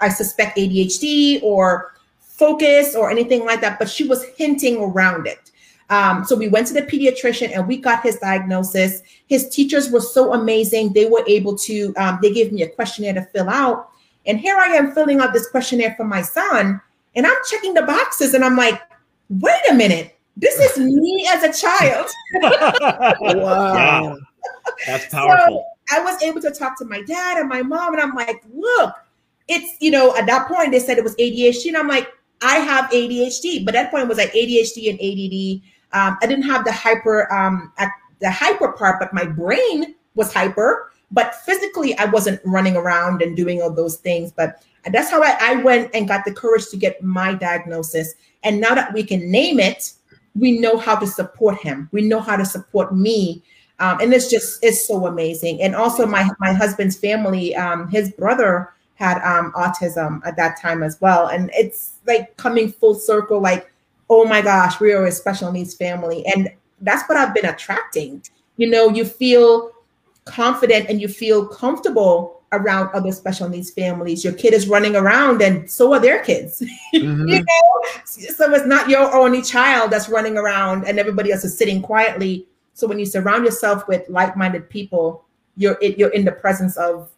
[0.00, 5.50] I suspect ADHD or focus or anything like that, but she was hinting around it.
[5.90, 9.02] Um, so we went to the pediatrician and we got his diagnosis.
[9.26, 10.92] His teachers were so amazing.
[10.92, 13.90] They were able to, um, they gave me a questionnaire to fill out.
[14.24, 16.80] And here I am filling out this questionnaire for my son.
[17.14, 18.80] And I'm checking the boxes and I'm like,
[19.28, 22.10] wait a minute, this is me as a child.
[23.22, 24.16] wow.
[24.86, 25.66] That's powerful.
[25.90, 28.42] So, I was able to talk to my dad and my mom, and I'm like,
[28.54, 28.94] look,
[29.48, 31.68] it's, you know, at that point they said it was ADHD.
[31.68, 32.08] And I'm like,
[32.40, 33.64] I have ADHD.
[33.64, 35.62] But that point was like ADHD and ADD.
[35.92, 37.72] Um, I didn't have the hyper, um,
[38.20, 40.92] the hyper part, but my brain was hyper.
[41.12, 44.32] But physically, I wasn't running around and doing all those things.
[44.32, 48.14] But that's how I, I went and got the courage to get my diagnosis.
[48.42, 49.92] And now that we can name it,
[50.34, 51.88] we know how to support him.
[51.92, 53.42] We know how to support me
[53.82, 55.60] um, and it's just it's so amazing.
[55.60, 60.84] And also my my husband's family, um, his brother had um, autism at that time
[60.84, 63.40] as well, and it's like coming full circle.
[63.40, 63.72] Like,
[64.08, 66.48] oh my gosh, we are a special needs family, and
[66.80, 68.22] that's what I've been attracting.
[68.56, 69.72] You know, you feel
[70.24, 74.22] confident and you feel comfortable around other special needs families.
[74.22, 76.62] Your kid is running around, and so are their kids.
[76.94, 77.26] Mm-hmm.
[77.26, 81.56] you know, so it's not your only child that's running around, and everybody else is
[81.56, 85.24] sitting quietly so when you surround yourself with like-minded people,
[85.56, 87.10] you're you're in the presence of,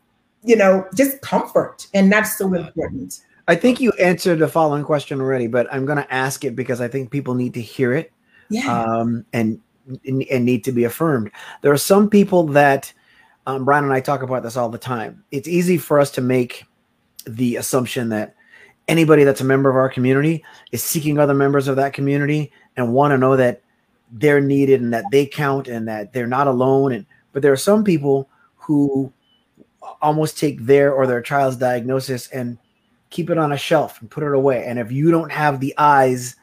[0.42, 3.20] you know, just comfort, and that's so important.
[3.46, 6.80] I think you answered the following question already, but I'm going to ask it because
[6.80, 8.10] I think people need to hear it
[8.48, 8.72] Yeah.
[8.72, 9.60] um, and
[10.06, 11.30] and need to be affirmed.
[11.62, 12.92] There are some people that
[13.46, 15.24] um, Brian and I talk about this all the time.
[15.30, 16.64] It's easy for us to make
[17.26, 18.34] the assumption that
[18.88, 22.92] anybody that's a member of our community is seeking other members of that community and
[22.92, 23.62] want to know that
[24.12, 26.92] they're needed and that they count and that they're not alone.
[26.92, 29.12] And but there are some people who
[30.00, 32.58] almost take their or their child's diagnosis and
[33.10, 34.64] keep it on a shelf and put it away.
[34.64, 36.36] And if you don't have the eyes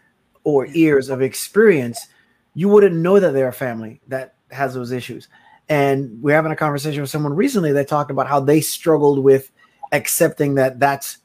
[0.43, 2.07] or ears of experience,
[2.53, 5.27] you wouldn't know that they're a family that has those issues.
[5.69, 9.51] And we're having a conversation with someone recently that talked about how they struggled with
[9.91, 11.19] accepting that that's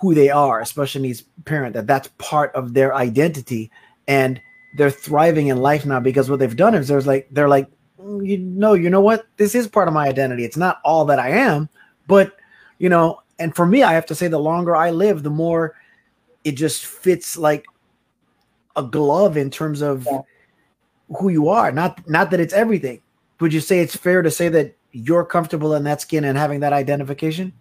[0.00, 3.70] who they are, especially these parent, that that's part of their identity.
[4.08, 4.40] And
[4.76, 7.68] they're thriving in life now because what they've done is there's like, they're like,
[8.00, 9.26] "Mm, you know, you know what?
[9.36, 10.44] This is part of my identity.
[10.44, 11.68] It's not all that I am,
[12.06, 12.36] but
[12.78, 15.74] you know, and for me, I have to say the longer I live, the more
[16.44, 17.66] it just fits like
[18.76, 20.20] a glove in terms of Yeah.
[21.18, 21.72] Who you are.
[21.72, 23.00] Not not that it's everything.
[23.40, 26.60] Would you say it's fair to say that you're comfortable in that skin and having
[26.60, 27.52] that identification?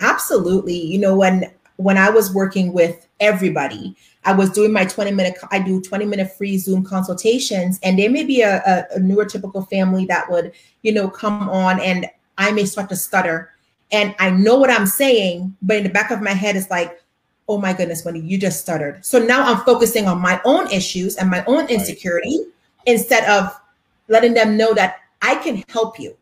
[0.00, 0.78] Absolutely.
[0.78, 5.38] You know, when when I was working with everybody, I was doing my 20 minute
[5.50, 9.68] I do 20 minute free Zoom consultations and there may be a, a, a neurotypical
[9.68, 12.06] family that would, you know, come on and
[12.38, 13.50] I may start to stutter
[13.90, 17.00] and I know what I'm saying, but in the back of my head it's like,
[17.48, 19.04] oh my goodness, Wendy, you just stuttered.
[19.04, 22.46] So now I'm focusing on my own issues and my own insecurity
[22.86, 23.58] instead of
[24.08, 26.16] letting them know that I can help you.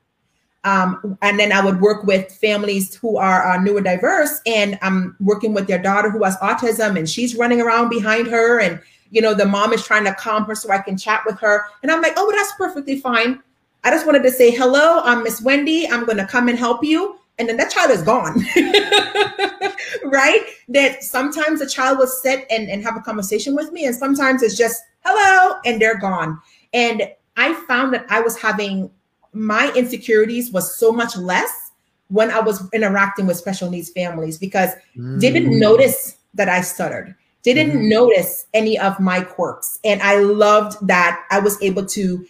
[0.65, 5.55] Um, and then I would work with families who are uh, neurodiverse, and I'm working
[5.55, 8.79] with their daughter who has autism, and she's running around behind her, and
[9.11, 11.65] you know the mom is trying to calm her so I can chat with her,
[11.83, 13.43] and I'm like, oh, that's perfectly fine.
[13.85, 15.89] I just wanted to say hello, I'm Miss Wendy.
[15.89, 18.35] I'm going to come and help you, and then that child is gone,
[20.05, 20.45] right?
[20.69, 24.43] That sometimes a child will sit and, and have a conversation with me, and sometimes
[24.43, 26.41] it's just hello, and they're gone.
[26.73, 28.91] And I found that I was having
[29.33, 31.71] my insecurities was so much less
[32.09, 35.61] when I was interacting with special needs families because they didn't Mm.
[35.61, 37.15] notice that I stuttered.
[37.45, 39.79] They didn't notice any of my quirks.
[39.85, 42.27] And I loved that I was able to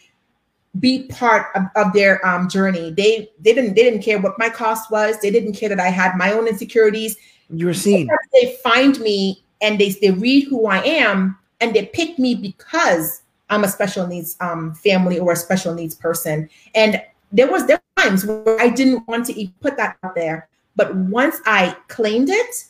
[0.79, 2.93] be part of, of their um, journey.
[2.97, 5.19] They they didn't they didn't care what my cost was.
[5.21, 7.17] They didn't care that I had my own insecurities.
[7.49, 8.09] You were seen.
[8.41, 13.23] They find me and they they read who I am and they pick me because
[13.51, 16.49] I'm a special needs um, family or a special needs person.
[16.75, 20.15] And there was there were times where I didn't want to even put that out
[20.15, 22.65] there, but once I claimed it,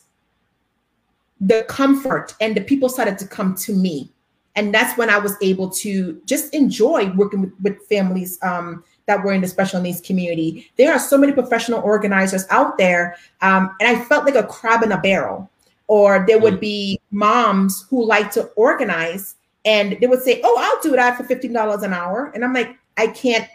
[1.39, 4.11] the comfort and the people started to come to me,
[4.55, 9.23] and that's when I was able to just enjoy working with, with families um, that
[9.23, 10.69] were in the special needs community.
[10.77, 14.83] There are so many professional organizers out there, um, and I felt like a crab
[14.83, 15.50] in a barrel.
[15.91, 16.61] Or there would mm.
[16.61, 21.25] be moms who like to organize and they would say, "Oh, I'll do that for
[21.25, 23.45] fifteen dollars an hour," and I'm like, "I can't,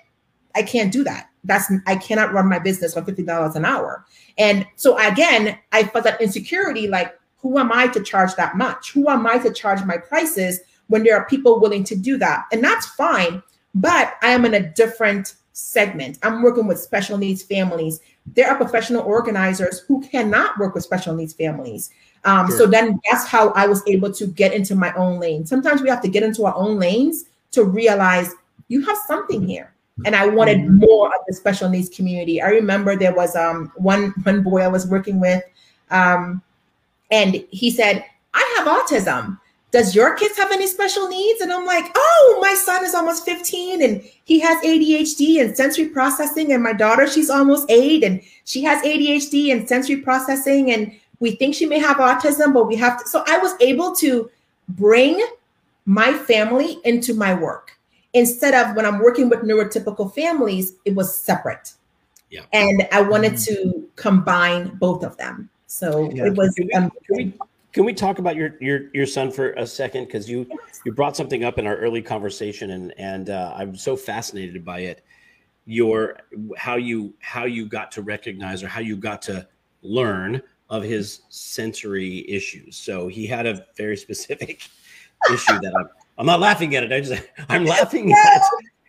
[0.55, 1.31] I can't do that.
[1.45, 4.05] That's I cannot run my business for fifteen dollars an hour."
[4.37, 8.93] And so again, I felt that insecurity, like, who am I to charge that much?
[8.93, 12.45] Who am I to charge my prices when there are people willing to do that?
[12.53, 13.43] And that's fine,
[13.75, 16.19] but I am in a different segment.
[16.23, 18.01] I'm working with special needs families.
[18.27, 21.89] There are professional organizers who cannot work with special needs families.
[22.27, 22.59] Um, Sure.
[22.59, 25.47] So then that's how I was able to get into my own lane.
[25.47, 28.31] Sometimes we have to get into our own lanes to realize
[28.69, 29.73] you have something here.
[30.05, 30.81] And I wanted Mhm.
[30.87, 32.43] more of the special needs community.
[32.43, 35.43] I remember there was um, one one boy I was working with,
[35.91, 36.43] um,
[37.11, 39.39] and he said, "I have autism.
[39.73, 43.25] Does your kids have any special needs?" And I'm like, "Oh, my son is almost
[43.25, 48.21] 15, and he has ADHD and sensory processing, and my daughter, she's almost eight, and
[48.45, 52.77] she has ADHD and sensory processing, and we think she may have autism, but we
[52.77, 54.31] have to." So I was able to
[54.71, 55.25] bring
[55.85, 57.73] my family into my work
[58.15, 61.75] instead of when I'm working with neurotypical families, it was separate.
[62.31, 62.43] Yeah.
[62.53, 63.45] And I wanted Mhm.
[63.47, 65.49] to combine both of them.
[65.67, 66.27] So Yeah.
[66.27, 67.33] it was Can we- um, can we-
[67.73, 70.07] Can we talk about your your your son for a second?
[70.07, 70.47] Because you
[70.87, 74.81] you brought something up in our early conversation, and and uh, I'm so fascinated by
[74.81, 75.05] it.
[75.67, 76.17] Your
[76.57, 79.47] how you how you got to recognize or how you got to
[79.83, 82.77] learn of his sensory issues.
[82.77, 84.69] So he had a very specific
[85.33, 85.89] issue that I'm
[86.19, 86.93] I'm not laughing at it.
[86.93, 88.43] I just I'm laughing at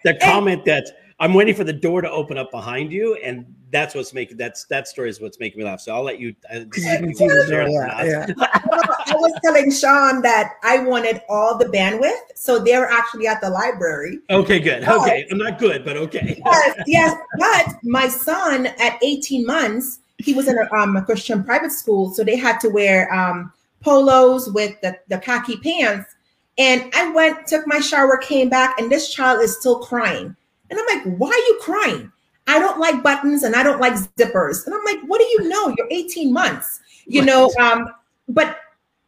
[0.03, 0.85] the comment that
[1.19, 4.65] I'm waiting for the door to open up behind you, and that's what's making that's
[4.65, 5.81] that story is what's making me laugh.
[5.81, 6.35] So I'll let you.
[6.53, 8.27] uh, You can see yeah, yeah.
[8.39, 12.13] I was telling Shawn that I wanted all the bandwidth.
[12.35, 14.19] So they were actually at the library.
[14.29, 14.87] Okay, good.
[14.87, 16.39] Okay, I'm not good, but okay.
[16.45, 17.17] Yes, yes.
[17.39, 22.13] But my son at 18 months, he was in a, um, a Christian private school,
[22.13, 23.51] so they had to wear um,
[23.81, 26.13] polos with the, the khaki pants.
[26.57, 30.35] And I went, took my shower, came back, and this child is still crying.
[30.69, 32.11] And I'm like, why are you crying?
[32.47, 34.65] I don't like buttons and I don't like zippers.
[34.65, 35.73] And I'm like, what do you know?
[35.77, 37.27] You're 18 months, you right.
[37.27, 37.51] know.
[37.59, 37.89] Um,
[38.29, 38.59] but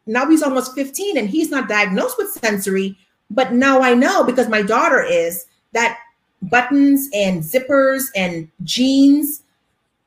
[0.06, 2.98] now he's almost 15 and he's not diagnosed with sensory.
[3.32, 6.00] But now I know because my daughter is that
[6.44, 9.44] buttons and zippers and jeans,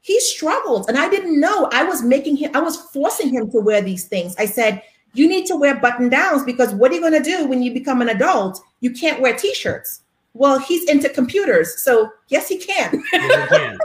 [0.03, 0.89] he struggled.
[0.89, 1.69] And I didn't know.
[1.73, 4.37] I was making him, I was forcing him to wear these things.
[4.37, 4.83] I said,
[5.15, 7.73] you need to wear button downs because what are you going to do when you
[7.73, 8.61] become an adult?
[8.81, 10.01] You can't wear t shirts.
[10.35, 11.83] Well, he's into computers.
[11.83, 13.03] So, yes, he can.
[13.13, 13.79] yes, he can.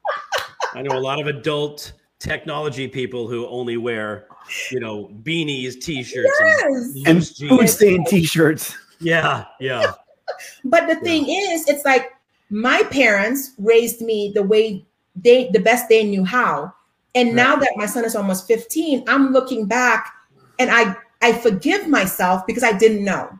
[0.74, 4.26] I know a lot of adult technology people who only wear,
[4.70, 6.62] you know, beanies, t-shirts, yes.
[6.62, 8.76] and, and food stain t-shirts.
[9.00, 9.92] Yeah, yeah.
[10.64, 12.12] but the thing is, it's like
[12.50, 14.86] my parents raised me the way
[15.22, 16.72] they the best they knew how.
[17.14, 20.12] And now that my son is almost 15, I'm looking back
[20.58, 23.30] and I I forgive myself because I didn't know.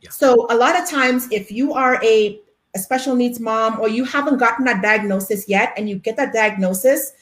[0.00, 0.10] Yeah.
[0.10, 2.40] So a lot of times if you are a,
[2.74, 6.32] a special needs mom or you haven't gotten that diagnosis yet and you get that
[6.32, 7.12] diagnosis,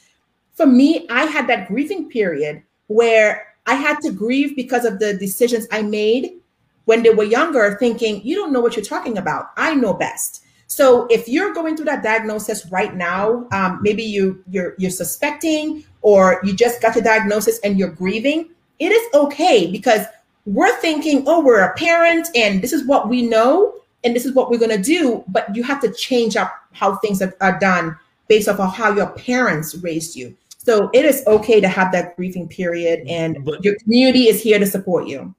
[0.55, 5.15] for me, I had that grieving period where I had to grieve because of the
[5.15, 6.41] decisions I made
[6.87, 9.51] when they were younger, thinking, you don't know what you're talking about.
[9.57, 10.45] I know best.
[10.67, 15.85] So if you're going through that diagnosis right now, um, maybe you you're you're suspecting
[16.03, 20.07] or you just got your diagnosis and you're grieving, it is okay because
[20.45, 24.33] we're thinking, oh, we're a parent and this is what we know and this is
[24.33, 25.25] what we're going to do.
[25.29, 27.97] But you have to change up how things are, are done
[28.29, 30.37] based off of how your parents raised you.
[30.59, 34.59] So it is okay to have that grieving period, and but, your community is here
[34.59, 35.33] to support you.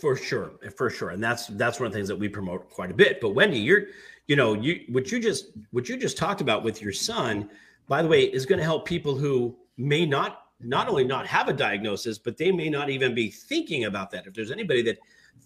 [0.00, 2.90] For sure, for sure, and that's that's one of the things that we promote quite
[2.90, 3.20] a bit.
[3.20, 3.82] But Wendy, you're,
[4.26, 7.48] you know, you what you just what you just talked about with your son,
[7.88, 11.48] by the way, is going to help people who may not not only not have
[11.48, 14.26] a diagnosis, but they may not even be thinking about that.
[14.26, 14.98] If there's anybody that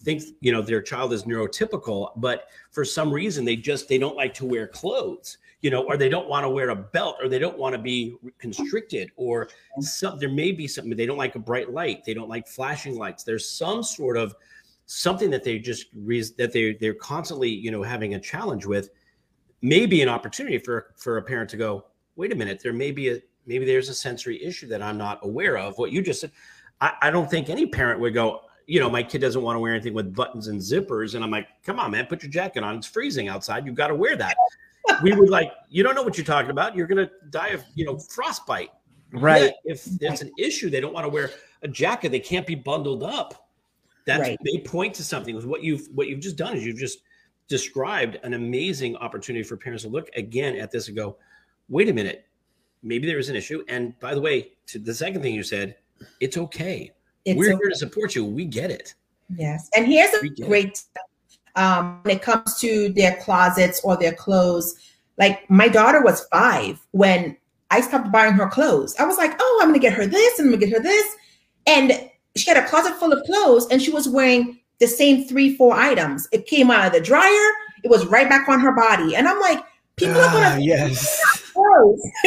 [0.02, 4.16] thinks you know their child is neurotypical, but for some reason they just they don't
[4.16, 7.28] like to wear clothes you know, or they don't want to wear a belt, or
[7.28, 9.48] they don't want to be constricted, or
[9.80, 12.96] some, there may be something they don't like a bright light, they don't like flashing
[12.96, 13.24] lights.
[13.24, 14.34] There's some sort of
[14.92, 15.86] something that they just
[16.36, 18.90] that they they're constantly you know having a challenge with.
[19.62, 21.86] may be an opportunity for for a parent to go,
[22.16, 25.20] wait a minute, there may be a maybe there's a sensory issue that I'm not
[25.22, 25.78] aware of.
[25.78, 26.32] What you just said,
[26.80, 29.60] I, I don't think any parent would go, you know, my kid doesn't want to
[29.60, 31.14] wear anything with buttons and zippers.
[31.14, 32.76] And I'm like, come on, man, put your jacket on.
[32.76, 33.66] It's freezing outside.
[33.66, 34.36] You've got to wear that
[35.02, 36.76] we would like, you don't know what you're talking about.
[36.76, 38.70] You're going to die of, you know, frostbite.
[39.12, 39.52] Right.
[39.64, 41.30] if there's an issue, they don't want to wear
[41.62, 42.12] a jacket.
[42.12, 43.49] They can't be bundled up.
[44.06, 44.38] That's right.
[44.44, 45.36] they point to something.
[45.48, 47.00] What you've what you've just done is you've just
[47.48, 51.16] described an amazing opportunity for parents to look again at this and go,
[51.68, 52.26] wait a minute,
[52.82, 53.62] maybe there is an issue.
[53.68, 55.76] And by the way, to the second thing you said,
[56.20, 56.92] it's okay.
[57.24, 57.58] It's We're okay.
[57.62, 58.24] here to support you.
[58.24, 58.94] We get it.
[59.36, 59.68] Yes.
[59.76, 60.82] And here's a great
[61.56, 64.74] um, when it comes to their closets or their clothes.
[65.18, 67.36] Like my daughter was five when
[67.70, 68.96] I stopped buying her clothes.
[68.98, 71.16] I was like, oh, I'm gonna get her this and I'm gonna get her this.
[71.66, 72.09] And
[72.40, 75.74] she had a closet full of clothes and she was wearing the same three, four
[75.74, 76.28] items.
[76.32, 77.50] It came out of the dryer,
[77.82, 79.14] it was right back on her body.
[79.14, 79.62] And I'm like,
[79.96, 81.20] people are gonna uh, yes.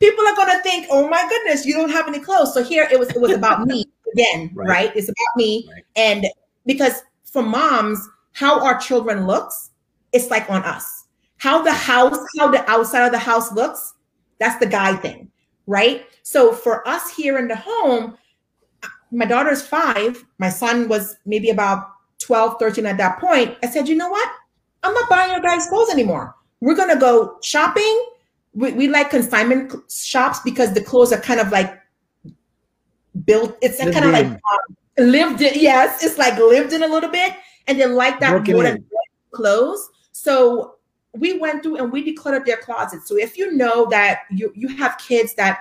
[0.00, 2.54] people are gonna think, oh my goodness, you don't have any clothes.
[2.54, 4.68] So here it was it was about me again, right.
[4.68, 4.92] right?
[4.96, 5.68] It's about me.
[5.70, 5.84] Right.
[5.96, 6.26] And
[6.64, 9.70] because for moms, how our children looks,
[10.12, 11.04] it's like on us.
[11.38, 13.94] How the house, how the outside of the house looks,
[14.38, 15.30] that's the guy thing,
[15.66, 16.06] right?
[16.22, 18.16] So for us here in the home,
[19.16, 21.88] my daughter's five, my son was maybe about
[22.18, 23.56] 12, 13 at that point.
[23.62, 24.28] I said, you know what?
[24.82, 26.34] I'm not buying your guys' clothes anymore.
[26.60, 28.04] We're going to go shopping.
[28.52, 31.80] We, we like consignment shops because the clothes are kind of like
[33.24, 33.56] built.
[33.62, 35.52] It's kind of like um, lived in.
[35.54, 37.32] Yes, it's like lived in a little bit
[37.66, 38.74] and they like that Broken more in.
[38.74, 38.84] than
[39.30, 39.88] clothes.
[40.12, 40.76] So
[41.14, 43.08] we went through and we decluttered their closets.
[43.08, 45.60] So if you know that you you have kids that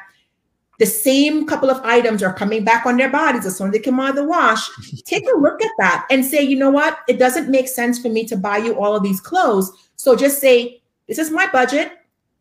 [0.79, 3.79] the same couple of items are coming back on their bodies as soon as they
[3.79, 4.69] come out of the wash,
[5.05, 6.99] take a look at that and say, you know what?
[7.07, 9.71] It doesn't make sense for me to buy you all of these clothes.
[9.95, 11.93] So just say, this is my budget.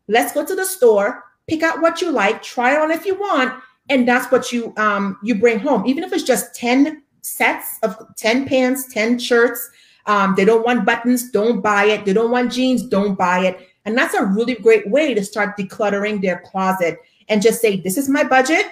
[0.07, 3.15] Let's go to the store, pick out what you like, try it on if you
[3.15, 3.53] want,
[3.89, 5.85] and that's what you um you bring home.
[5.85, 9.69] Even if it's just 10 sets of 10 pants, 10 shirts.
[10.05, 12.05] Um, they don't want buttons, don't buy it.
[12.05, 13.67] They don't want jeans, don't buy it.
[13.85, 17.97] And that's a really great way to start decluttering their closet and just say, This
[17.97, 18.65] is my budget.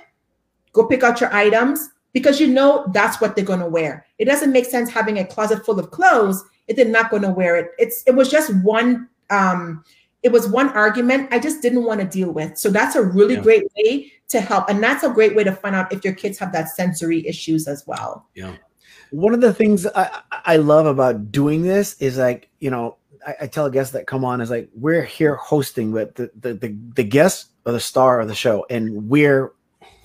[0.71, 4.05] Go pick out your items because you know that's what they're going to wear.
[4.17, 7.31] It doesn't make sense having a closet full of clothes if they're not going to
[7.31, 7.71] wear it.
[7.77, 9.83] It's it was just one um
[10.23, 12.57] it was one argument I just didn't want to deal with.
[12.57, 13.41] So that's a really yeah.
[13.41, 14.69] great way to help.
[14.69, 17.67] And that's a great way to find out if your kids have that sensory issues
[17.67, 18.27] as well.
[18.33, 18.55] Yeah.
[19.11, 23.36] One of the things I, I love about doing this is like, you know, I,
[23.41, 26.78] I tell guests that come on is like, we're here hosting, but the, the, the,
[26.95, 28.65] the guests are the star of the show.
[28.69, 29.51] And we're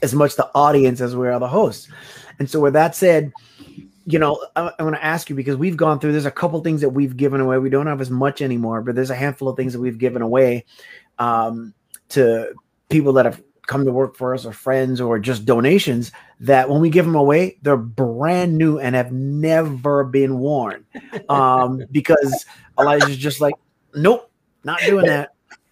[0.02, 1.88] as much the audience as we are the hosts.
[2.38, 3.32] And so with that said,
[4.06, 6.12] you know, I, I want to ask you because we've gone through.
[6.12, 7.58] There's a couple things that we've given away.
[7.58, 10.22] We don't have as much anymore, but there's a handful of things that we've given
[10.22, 10.64] away
[11.18, 11.74] um,
[12.10, 12.54] to
[12.88, 16.10] people that have come to work for us, or friends, or just donations.
[16.40, 20.84] That when we give them away, they're brand new and have never been worn,
[21.28, 22.44] um, because
[22.78, 23.54] Elijah's just like,
[23.94, 24.28] nope,
[24.64, 25.30] not doing that.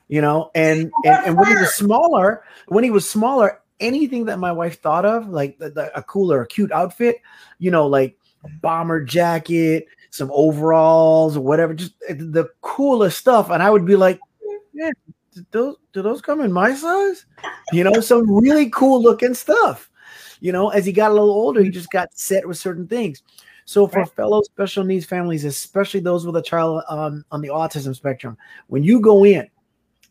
[0.09, 4.38] You know, and and, and when he was smaller, when he was smaller, anything that
[4.38, 7.16] my wife thought of, like the, the, a cooler, a cute outfit,
[7.59, 8.16] you know, like
[8.62, 13.51] bomber jacket, some overalls or whatever, just eh, the coolest stuff.
[13.51, 14.20] And I would be like,
[14.72, 14.90] yeah,
[15.37, 17.26] do those, do those come in my size?
[17.72, 19.91] You know, some really cool looking stuff.
[20.41, 23.22] You know, as he got a little older, he just got set with certain things.
[23.64, 27.95] So for fellow special needs families, especially those with a child um, on the autism
[27.97, 28.37] spectrum,
[28.68, 29.49] when you go in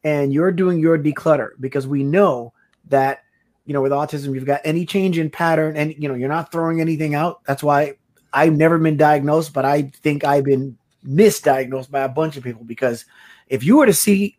[0.03, 2.53] and you're doing your declutter, because we know
[2.89, 3.23] that
[3.65, 6.51] you know with autism you've got any change in pattern and you know you're not
[6.51, 7.43] throwing anything out.
[7.45, 7.93] That's why
[8.33, 12.65] I've never been diagnosed, but I think I've been misdiagnosed by a bunch of people
[12.65, 13.05] because
[13.47, 14.37] if you were to see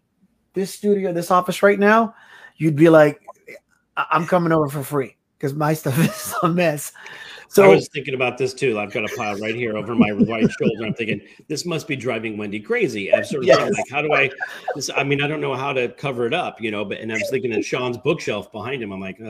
[0.56, 2.16] this studio, this office right now,
[2.56, 3.22] you'd be like,
[3.96, 6.92] I'm coming over for free because my stuff is a mess.
[7.48, 8.78] So I was thinking about this too.
[8.78, 10.84] I've got a pile right here over my right shoulder.
[10.84, 13.14] I'm thinking this must be driving Wendy crazy.
[13.14, 13.72] I'm sort of yes.
[13.72, 14.28] like, how do I?
[14.74, 16.84] This, I mean, I don't know how to cover it up, you know.
[16.84, 18.92] But and I was thinking of Shawn's bookshelf behind him.
[18.92, 19.20] I'm like,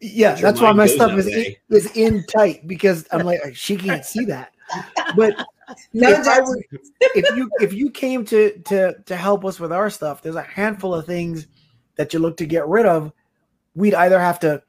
[0.00, 4.04] yeah, that's why my stuff is in, is in tight because I'm like she can't
[4.04, 4.52] see that.
[5.16, 5.34] But
[5.92, 10.22] no, if, if you if you came to to to help us with our stuff,
[10.22, 11.46] there's a handful of things
[11.96, 13.12] that you look to get rid of.
[13.74, 14.62] We'd either have to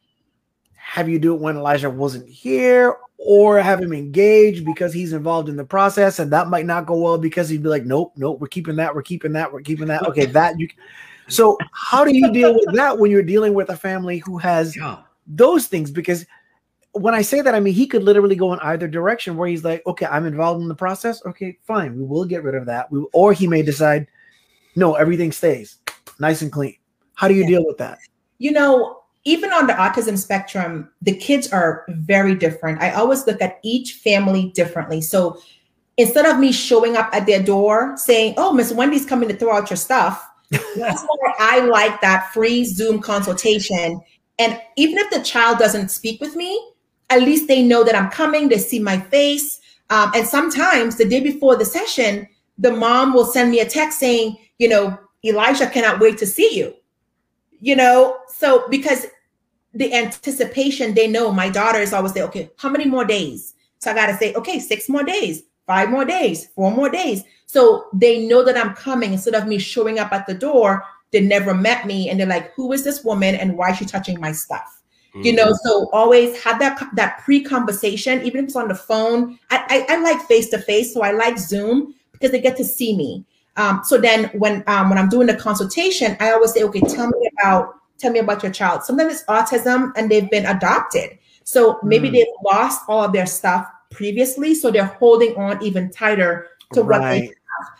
[0.75, 5.49] have you do it when Elijah wasn't here, or have him engaged because he's involved
[5.49, 8.39] in the process, and that might not go well because he'd be like, "Nope, nope,
[8.39, 10.67] we're keeping that, we're keeping that, we're keeping that." Okay, that you.
[11.27, 14.77] So, how do you deal with that when you're dealing with a family who has
[15.27, 16.25] those things because
[16.97, 19.63] when I say that, I mean he could literally go in either direction where he's
[19.63, 21.25] like, okay, I'm involved in the process.
[21.25, 22.91] Okay, fine, we will get rid of that.
[22.91, 24.07] We, or he may decide,
[24.75, 25.77] no, everything stays
[26.19, 26.75] nice and clean.
[27.15, 27.47] How do you yeah.
[27.47, 27.99] deal with that?
[28.37, 32.81] You know, even on the autism spectrum, the kids are very different.
[32.81, 35.01] I always look at each family differently.
[35.01, 35.41] So
[35.97, 39.53] instead of me showing up at their door saying, oh, Miss Wendy's coming to throw
[39.53, 44.01] out your stuff, that's why I like that free Zoom consultation
[44.39, 46.73] and even if the child doesn't speak with me,
[47.09, 49.59] at least they know that I'm coming, they see my face.
[49.89, 52.27] Um, and sometimes the day before the session,
[52.57, 56.57] the mom will send me a text saying, you know, Elijah cannot wait to see
[56.57, 56.73] you.
[57.59, 59.07] You know, so because
[59.73, 63.53] the anticipation, they know my daughter is always say, okay, how many more days?
[63.79, 67.23] So I got to say, okay, six more days, five more days, four more days.
[67.45, 71.21] So they know that I'm coming instead of me showing up at the door they
[71.21, 74.19] never met me and they're like who is this woman and why is she touching
[74.19, 74.76] my stuff
[75.17, 75.25] mm-hmm.
[75.25, 79.85] you know so always have that that pre-conversation even if it's on the phone i
[79.89, 82.95] i, I like face to face so i like zoom because they get to see
[82.95, 83.25] me
[83.57, 87.07] um, so then when um, when i'm doing the consultation i always say okay tell
[87.07, 91.79] me about tell me about your child sometimes it's autism and they've been adopted so
[91.83, 92.13] maybe mm.
[92.13, 96.99] they've lost all of their stuff previously so they're holding on even tighter to right.
[96.99, 97.21] what they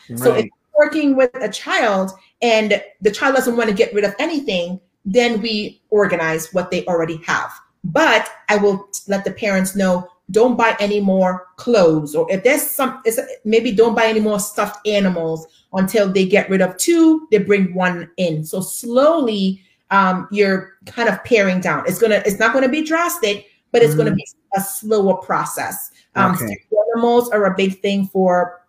[0.10, 0.46] have so right.
[0.46, 2.12] if working with a child
[2.42, 6.86] and the child doesn't want to get rid of anything, then we organize what they
[6.86, 7.52] already have.
[7.86, 12.62] But I will let the parents know don't buy any more clothes or if there's
[12.62, 13.02] some
[13.46, 17.74] maybe don't buy any more stuffed animals until they get rid of two they bring
[17.74, 22.68] one in so slowly um, you're kind of paring down it's gonna it's not gonna
[22.68, 24.00] be drastic but it's mm.
[24.00, 24.28] gonna be
[24.58, 26.58] a slower process um, okay.
[26.94, 28.68] animals are a big thing for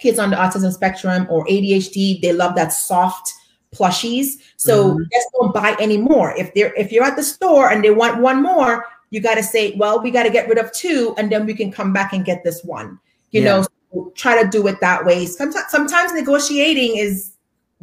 [0.00, 3.32] kids on the autism spectrum or ADHD, they love that soft
[3.74, 4.38] plushies.
[4.56, 5.02] So mm-hmm.
[5.12, 6.34] just don't buy any more.
[6.36, 9.42] If they're if you're at the store and they want one more, you got to
[9.42, 12.12] say, well, we got to get rid of two, and then we can come back
[12.12, 12.98] and get this one.
[13.30, 13.56] You yeah.
[13.56, 15.26] know, so try to do it that way.
[15.26, 17.32] Sometimes sometimes negotiating is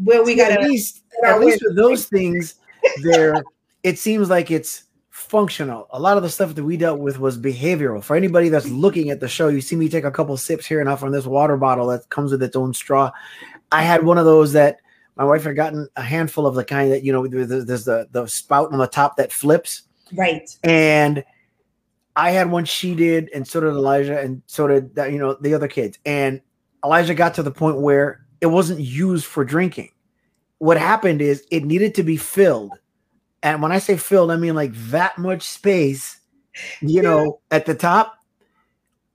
[0.04, 2.56] where we got to at least at least with those things
[3.02, 3.42] there
[3.84, 5.88] it seems like it's functional.
[5.92, 8.04] A lot of the stuff that we dealt with was behavioral.
[8.04, 10.80] For anybody that's looking at the show, you see me take a couple sips here
[10.80, 13.12] and off from this water bottle that comes with its own straw.
[13.72, 14.80] I had one of those that
[15.18, 18.28] my wife had gotten a handful of the kind that you know there's the the
[18.28, 19.84] spout on the top that flips.
[20.14, 20.50] Right.
[20.64, 21.24] And
[22.16, 25.36] I had one she did, and so did Elijah, and so did that, you know
[25.36, 26.00] the other kids.
[26.06, 26.42] And
[26.84, 29.92] Elijah got to the point where it wasn't used for drinking.
[30.60, 32.74] What happened is it needed to be filled
[33.44, 36.20] And when I say filled, I mean like that much space,
[36.82, 38.17] you know, at the top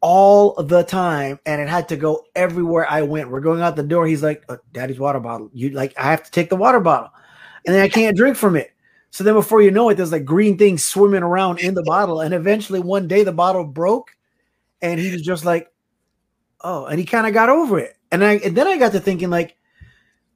[0.03, 1.41] all the time.
[1.47, 3.31] And it had to go everywhere I went.
[3.31, 4.07] We're going out the door.
[4.07, 5.49] He's like, oh, Daddy's water bottle.
[5.55, 7.11] You like, I have to take the water bottle.
[7.65, 8.73] And then I can't drink from it.
[9.11, 12.21] So then before you know it, there's like green things swimming around in the bottle.
[12.21, 14.11] And eventually one day the bottle broke
[14.81, 15.71] and he was just like,
[16.63, 17.97] oh, and he kind of got over it.
[18.11, 19.57] And I and then I got to thinking like,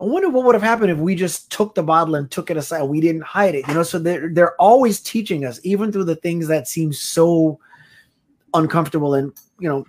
[0.01, 2.57] I wonder what would have happened if we just took the bottle and took it
[2.57, 2.83] aside.
[2.85, 3.83] We didn't hide it, you know.
[3.83, 7.59] So they're they're always teaching us, even through the things that seem so
[8.57, 9.87] uncomfortable and you know,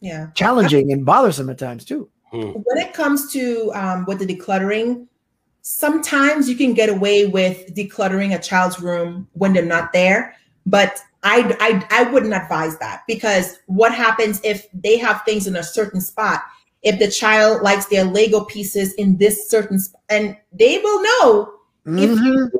[0.00, 2.08] yeah, challenging and bothersome at times too.
[2.30, 2.50] Hmm.
[2.50, 5.06] When it comes to um, with the decluttering,
[5.62, 11.00] sometimes you can get away with decluttering a child's room when they're not there, but
[11.22, 15.62] I, I, I wouldn't advise that because what happens if they have things in a
[15.62, 16.42] certain spot?
[16.82, 21.54] If the child likes their Lego pieces in this certain spot, and they will know
[21.84, 21.98] mm-hmm.
[21.98, 22.52] if you,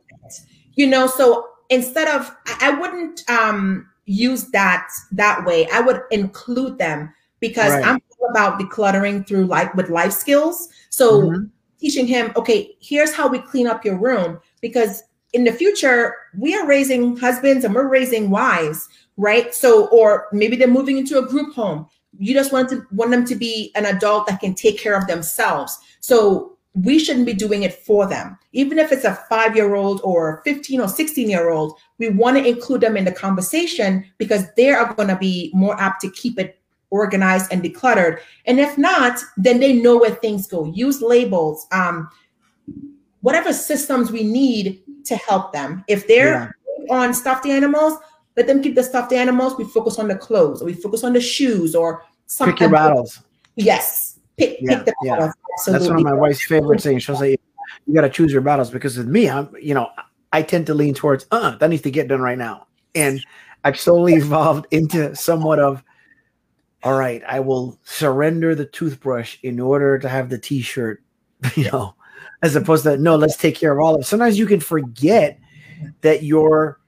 [0.75, 1.07] you know.
[1.07, 5.69] So instead of, I wouldn't um, use that that way.
[5.73, 7.85] I would include them because right.
[7.85, 8.01] I'm
[8.31, 10.69] about decluttering through life with life skills.
[10.91, 11.45] So mm-hmm.
[11.79, 15.03] teaching him, okay, here's how we clean up your room because
[15.33, 19.55] in the future, we are raising husbands and we're raising wives, right?
[19.55, 21.87] So, or maybe they're moving into a group home.
[22.19, 25.07] You just want to want them to be an adult that can take care of
[25.07, 25.79] themselves.
[26.01, 28.39] So we shouldn't be doing it for them.
[28.53, 33.05] Even if it's a five-year-old or 15 or 16-year-old, we want to include them in
[33.05, 36.59] the conversation because they are going to be more apt to keep it
[36.91, 38.21] organized and decluttered.
[38.45, 40.67] And if not, then they know where things go.
[40.67, 42.11] Use labels, um,
[43.23, 45.83] whatever systems we need to help them.
[45.89, 46.95] If they're yeah.
[46.95, 47.99] on stuffed animals,
[48.37, 49.57] let them keep the stuffed animals.
[49.57, 52.55] We focus on the clothes, or we focus on the shoes, or something.
[52.55, 53.21] Pick your battles.
[53.55, 54.06] Yes,
[54.37, 55.17] pick, yeah, pick the yeah.
[55.17, 55.35] battles.
[55.55, 55.79] Absolutely.
[55.79, 57.03] That's one of my wife's favorite things.
[57.03, 57.37] She'll say,
[57.87, 59.89] "You got to choose your battles," because with me, I'm, you know,
[60.33, 63.21] I tend to lean towards, "Uh, that needs to get done right now," and
[63.65, 65.83] I've slowly evolved into somewhat of,
[66.83, 71.03] "All right, I will surrender the toothbrush in order to have the T-shirt,"
[71.55, 71.95] you know
[72.43, 74.05] as opposed to no, let's take care of all of it.
[74.05, 75.39] Sometimes you can forget
[76.03, 76.81] that you're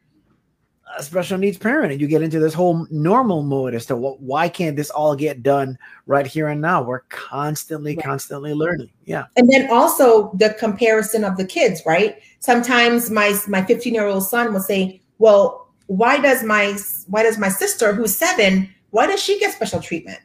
[0.99, 4.20] a special needs parent and you get into this whole normal mode as to what,
[4.20, 6.82] why can't this all get done right here and now?
[6.82, 8.05] We're constantly, right.
[8.05, 8.90] constantly learning.
[9.05, 9.26] Yeah.
[9.36, 12.20] And then also the comparison of the kids, right?
[12.40, 16.76] Sometimes my my 15 year old son will say, well, why does my
[17.07, 20.18] why does my sister who's seven, why does she get special treatment?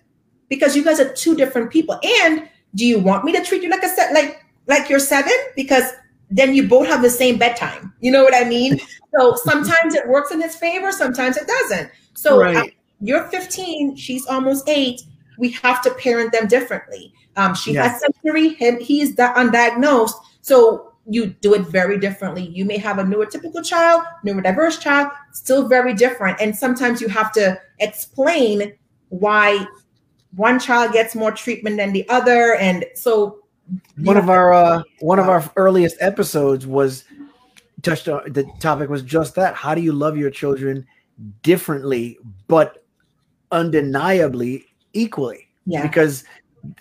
[0.49, 1.99] Because you guys are two different people.
[2.21, 5.33] And do you want me to treat you like a set like like you're seven
[5.55, 5.83] because
[6.29, 7.93] then you both have the same bedtime.
[7.99, 8.79] You know what I mean?
[9.15, 11.91] So sometimes it works in his favor, sometimes it doesn't.
[12.15, 12.57] So right.
[12.57, 12.69] um,
[12.99, 15.01] you're 15, she's almost eight.
[15.37, 17.13] We have to parent them differently.
[17.35, 17.87] Um, she yeah.
[17.87, 20.13] has sensory, him, he's undiagnosed.
[20.41, 22.47] So you do it very differently.
[22.47, 26.39] You may have a neurotypical child, neurodiverse child, still very different.
[26.39, 28.73] And sometimes you have to explain
[29.09, 29.67] why
[30.35, 32.55] one child gets more treatment than the other.
[32.55, 33.42] And so
[33.97, 37.05] one of our uh, one of our earliest episodes was
[37.81, 40.85] touched on the topic was just that how do you love your children
[41.41, 42.85] differently but
[43.51, 45.47] undeniably equally?
[45.65, 45.81] Yeah.
[45.81, 46.23] Because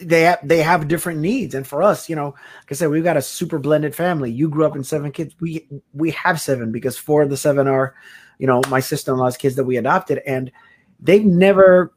[0.01, 3.03] they have they have different needs and for us you know like i said we've
[3.03, 4.31] got a super blended family.
[4.31, 5.35] You grew up in seven kids.
[5.41, 7.95] We we have seven because four of the seven are
[8.39, 10.53] you know my sister-in-law's kids that we adopted and
[11.01, 11.93] they've never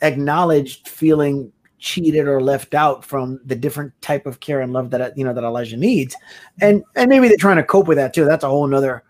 [0.00, 5.16] acknowledged feeling cheated or left out from the different type of care and love that
[5.16, 6.16] you know that Elijah needs,
[6.60, 8.24] and and maybe they're trying to cope with that too.
[8.24, 9.04] That's a whole nother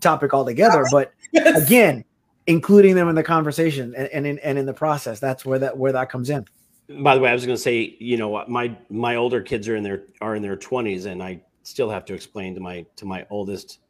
[0.00, 0.84] topic altogether.
[0.90, 1.66] But yes.
[1.66, 2.04] again,
[2.46, 5.76] including them in the conversation and, and in and in the process, that's where that
[5.76, 6.44] where that comes in.
[7.02, 9.76] By the way, I was going to say, you know, my my older kids are
[9.76, 13.04] in their are in their twenties, and I still have to explain to my to
[13.04, 13.80] my oldest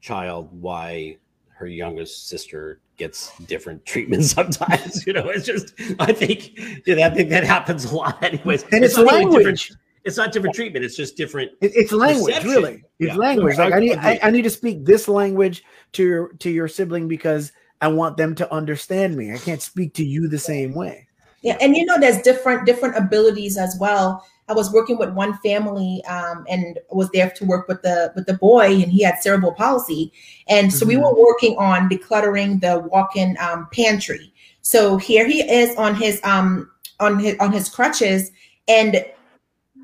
[0.00, 1.16] child why
[1.48, 5.06] her youngest sister gets different treatment sometimes.
[5.06, 8.64] You know, it's just I think you know, I think that happens a lot, anyways.
[8.72, 9.72] And it's, it's language.
[10.04, 10.84] It's not different treatment.
[10.84, 11.50] It's just different.
[11.60, 12.50] It, it's language, perception.
[12.50, 12.84] really.
[13.00, 13.16] It's yeah.
[13.16, 13.58] language.
[13.58, 17.08] Like I need, I, I, need to speak this language to your to your sibling
[17.08, 19.32] because I want them to understand me.
[19.32, 21.08] I can't speak to you the same way.
[21.42, 24.24] Yeah, and you know, there's different different abilities as well.
[24.48, 28.26] I was working with one family um, and was there to work with the with
[28.26, 30.12] the boy, and he had cerebral palsy,
[30.48, 30.88] and so mm-hmm.
[30.88, 34.32] we were working on decluttering the walk-in um, pantry.
[34.62, 36.70] So here he is on his um
[37.00, 38.30] on his on his crutches,
[38.68, 39.04] and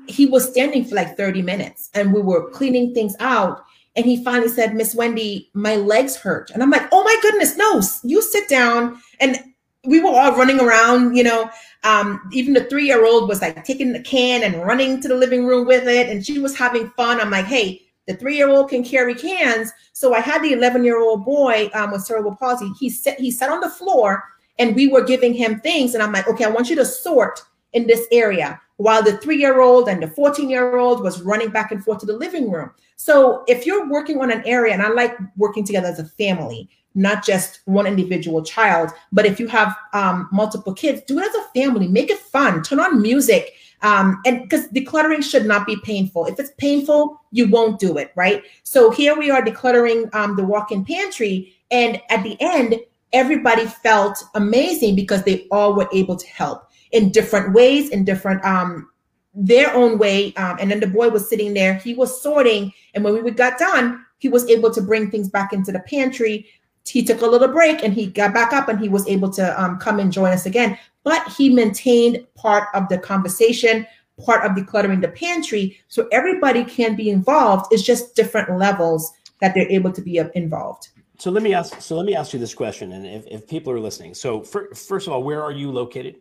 [0.07, 3.63] he was standing for like 30 minutes, and we were cleaning things out.
[3.95, 6.49] And he finally said, Miss Wendy, my legs hurt.
[6.49, 8.99] And I'm like, oh my goodness, no, you sit down.
[9.19, 9.37] And
[9.85, 11.49] we were all running around, you know.
[11.83, 15.15] Um, even the three year old was like taking the can and running to the
[15.15, 17.19] living room with it, and she was having fun.
[17.19, 19.71] I'm like, hey, The three year old can carry cans.
[19.93, 22.69] So I had the 11 year old boy um, with cerebral palsy.
[22.79, 24.23] He sat, he sat on the floor
[24.59, 25.93] and we were giving him things.
[25.93, 27.41] And I'm like, okay, I want you to sort
[27.73, 31.49] in this area while the three year old and the 14 year old was running
[31.49, 32.71] back and forth to the living room.
[32.97, 36.69] So if you're working on an area, and I like working together as a family,
[36.95, 41.35] not just one individual child, but if you have um, multiple kids, do it as
[41.35, 43.53] a family, make it fun, turn on music.
[43.81, 46.25] Um, and because decluttering should not be painful.
[46.27, 48.43] If it's painful, you won't do it, right?
[48.63, 51.53] So here we are decluttering um, the walk in pantry.
[51.69, 52.79] And at the end,
[53.11, 58.43] everybody felt amazing because they all were able to help in different ways, in different
[58.45, 58.89] um
[59.33, 60.33] their own way.
[60.35, 63.57] Um, and then the boy was sitting there, he was sorting, and when we got
[63.57, 66.45] done, he was able to bring things back into the pantry.
[66.85, 69.61] He took a little break and he got back up and he was able to
[69.61, 70.77] um, come and join us again.
[71.03, 73.87] But he maintained part of the conversation,
[74.23, 75.79] part of decluttering the pantry.
[75.87, 77.71] So everybody can be involved.
[77.71, 80.89] It's just different levels that they're able to be involved.
[81.19, 81.79] So let me ask.
[81.79, 84.73] So let me ask you this question, and if, if people are listening, so for,
[84.73, 86.15] first of all, where are you located?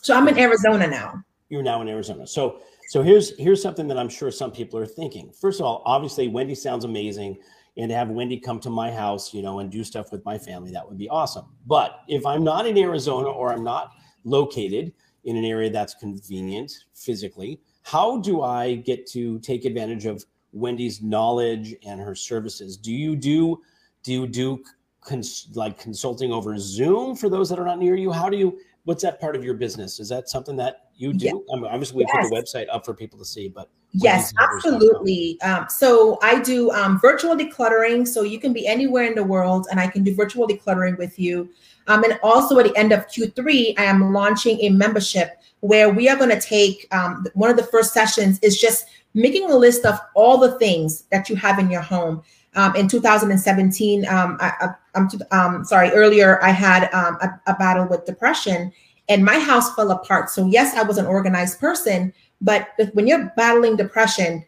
[0.00, 1.22] So I'm in Arizona now.
[1.50, 2.26] You're now in Arizona.
[2.26, 5.30] So so here's here's something that I'm sure some people are thinking.
[5.30, 7.38] First of all, obviously Wendy sounds amazing,
[7.76, 10.38] and to have Wendy come to my house, you know, and do stuff with my
[10.38, 11.46] family, that would be awesome.
[11.66, 13.92] But if I'm not in Arizona or I'm not
[14.24, 14.92] located
[15.24, 21.02] in an area that's convenient physically, how do I get to take advantage of Wendy's
[21.02, 22.76] knowledge and her services?
[22.76, 23.60] Do you do
[24.04, 24.62] do you do
[25.00, 28.12] cons- like consulting over Zoom for those that are not near you?
[28.12, 29.98] How do you what's that part of your business?
[29.98, 31.26] Is that something that you do?
[31.26, 31.54] Yeah.
[31.54, 32.28] I mean, obviously, we yes.
[32.28, 35.40] put the website up for people to see, but yes, absolutely.
[35.42, 38.06] Um, so I do um, virtual decluttering.
[38.06, 41.18] So you can be anywhere in the world, and I can do virtual decluttering with
[41.18, 41.48] you.
[41.86, 46.08] Um, and also at the end of Q3, I am launching a membership where we
[46.08, 49.84] are going to take um, one of the first sessions is just making a list
[49.84, 52.22] of all the things that you have in your home.
[52.56, 57.86] Um, in 2017, um, I, am um, sorry, earlier I had um, a, a, battle
[57.86, 58.72] with depression
[59.08, 60.30] and my house fell apart.
[60.30, 62.12] So, yes, I was an organized person,
[62.44, 64.44] but when you're battling depression,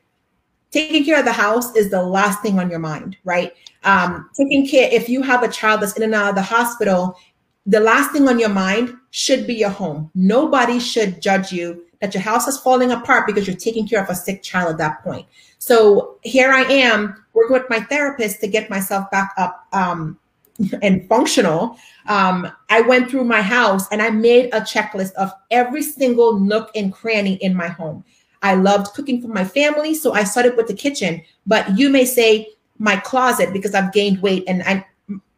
[0.71, 3.55] taking care of the house is the last thing on your mind, right?
[3.85, 7.19] Um, taking care, if you have a child that's in and out of the hospital,
[7.65, 10.11] the last thing on your mind should be your home.
[10.15, 14.11] Nobody should judge you that your house is falling apart because you're taking care of
[14.11, 15.27] a sick child at that point.
[15.59, 20.19] So here I am working with my therapist to get myself back up um,
[20.83, 21.79] and functional.
[22.07, 26.71] Um, I went through my house and I made a checklist of every single nook
[26.75, 28.05] and cranny in my home.
[28.43, 31.23] I loved cooking for my family, so I started with the kitchen.
[31.47, 32.49] But you may say
[32.79, 34.87] my closet because I've gained weight and I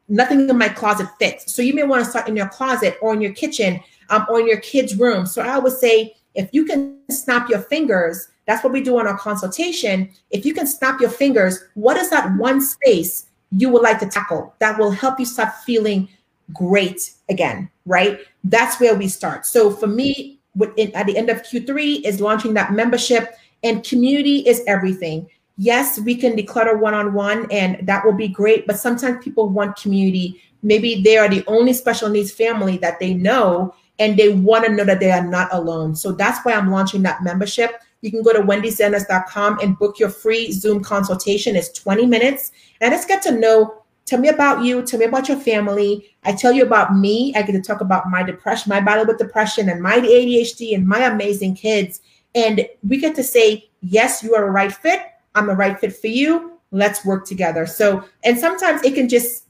[0.09, 1.53] nothing in my closet fits.
[1.53, 4.41] So you may want to start in your closet or in your kitchen um, or
[4.41, 5.27] in your kids' room.
[5.27, 9.07] So I would say if you can snap your fingers, that's what we do on
[9.07, 10.11] our consultation.
[10.31, 14.07] If you can snap your fingers, what is that one space you would like to
[14.07, 16.09] tackle that will help you start feeling
[16.53, 18.21] great again, right?
[18.45, 19.47] That's where we start.
[19.47, 24.39] So for me, within, at the end of Q3 is launching that membership and community
[24.41, 25.29] is everything.
[25.57, 30.41] Yes, we can declutter one-on-one and that will be great, but sometimes people want community.
[30.63, 34.73] Maybe they are the only special needs family that they know and they want to
[34.73, 35.97] know that they are not alone.
[35.97, 37.83] So that's why I'm launching that membership.
[38.01, 41.57] You can go to wendyzanders.com and book your free Zoom consultation.
[41.57, 42.53] It's 20 minutes.
[42.81, 46.11] And let's get to know, tell me about you, tell me about your family.
[46.25, 47.35] I tell you about me.
[47.35, 50.87] I get to talk about my depression, my battle with depression, and my ADHD and
[50.87, 52.01] my amazing kids.
[52.35, 55.01] And we get to say, yes, you are a right fit.
[55.35, 56.53] I'm a right fit for you.
[56.71, 57.67] Let's work together.
[57.67, 59.48] So, and sometimes it can just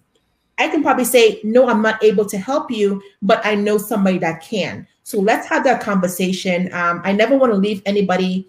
[0.59, 4.19] I can probably say, no, I'm not able to help you, but I know somebody
[4.19, 4.87] that can.
[5.05, 6.73] So let's have that conversation.
[6.73, 8.49] Um, I never want to leave anybody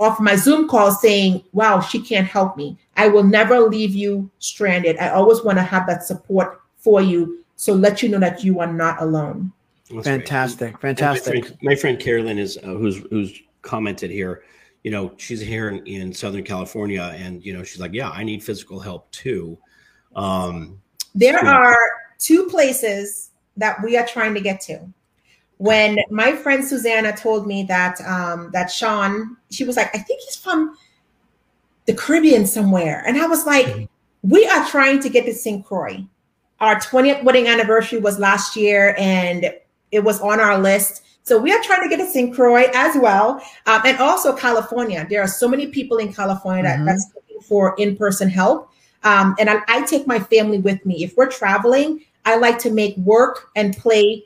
[0.00, 2.76] off my Zoom call saying, wow, she can't help me.
[2.96, 4.98] I will never leave you stranded.
[4.98, 7.44] I always want to have that support for you.
[7.56, 9.52] So let you know that you are not alone.
[9.90, 10.72] That's fantastic.
[10.72, 10.98] Great.
[10.98, 11.34] Fantastic.
[11.34, 14.42] My friend, my friend, Carolyn is uh, who's, who's commented here,
[14.82, 18.24] you know, she's here in, in Southern California and, you know, she's like, yeah, I
[18.24, 19.56] need physical help too.
[20.16, 20.80] Um,
[21.14, 21.76] there are
[22.18, 24.80] two places that we are trying to get to.
[25.58, 30.20] When my friend Susanna told me that um, that Shawn, she was like, I think
[30.22, 30.76] he's from
[31.86, 33.84] the Caribbean somewhere, and I was like, mm-hmm.
[34.22, 35.64] we are trying to get to St.
[35.64, 36.04] Croix.
[36.60, 39.52] Our 20th wedding anniversary was last year, and
[39.92, 41.02] it was on our list.
[41.22, 42.34] So we are trying to get to St.
[42.34, 45.06] Croix as well, um, and also California.
[45.08, 46.86] There are so many people in California that, mm-hmm.
[46.86, 48.70] that's looking for in-person help.
[49.04, 51.04] Um, and I, I take my family with me.
[51.04, 54.24] If we're traveling, I like to make work and play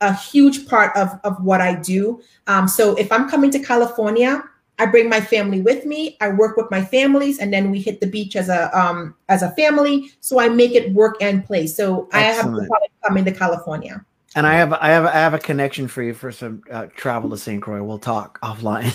[0.00, 2.22] a huge part of, of what I do.
[2.46, 4.42] Um, so if I'm coming to California,
[4.80, 6.16] I bring my family with me.
[6.22, 9.42] I work with my families, and then we hit the beach as a um as
[9.42, 10.10] a family.
[10.20, 11.66] So I make it work and play.
[11.66, 12.14] So Excellent.
[12.14, 14.02] I have to come into California.
[14.34, 17.28] And I have I have I have a connection for you for some uh, travel
[17.28, 17.60] to St.
[17.60, 17.82] Croix.
[17.82, 18.94] We'll talk offline.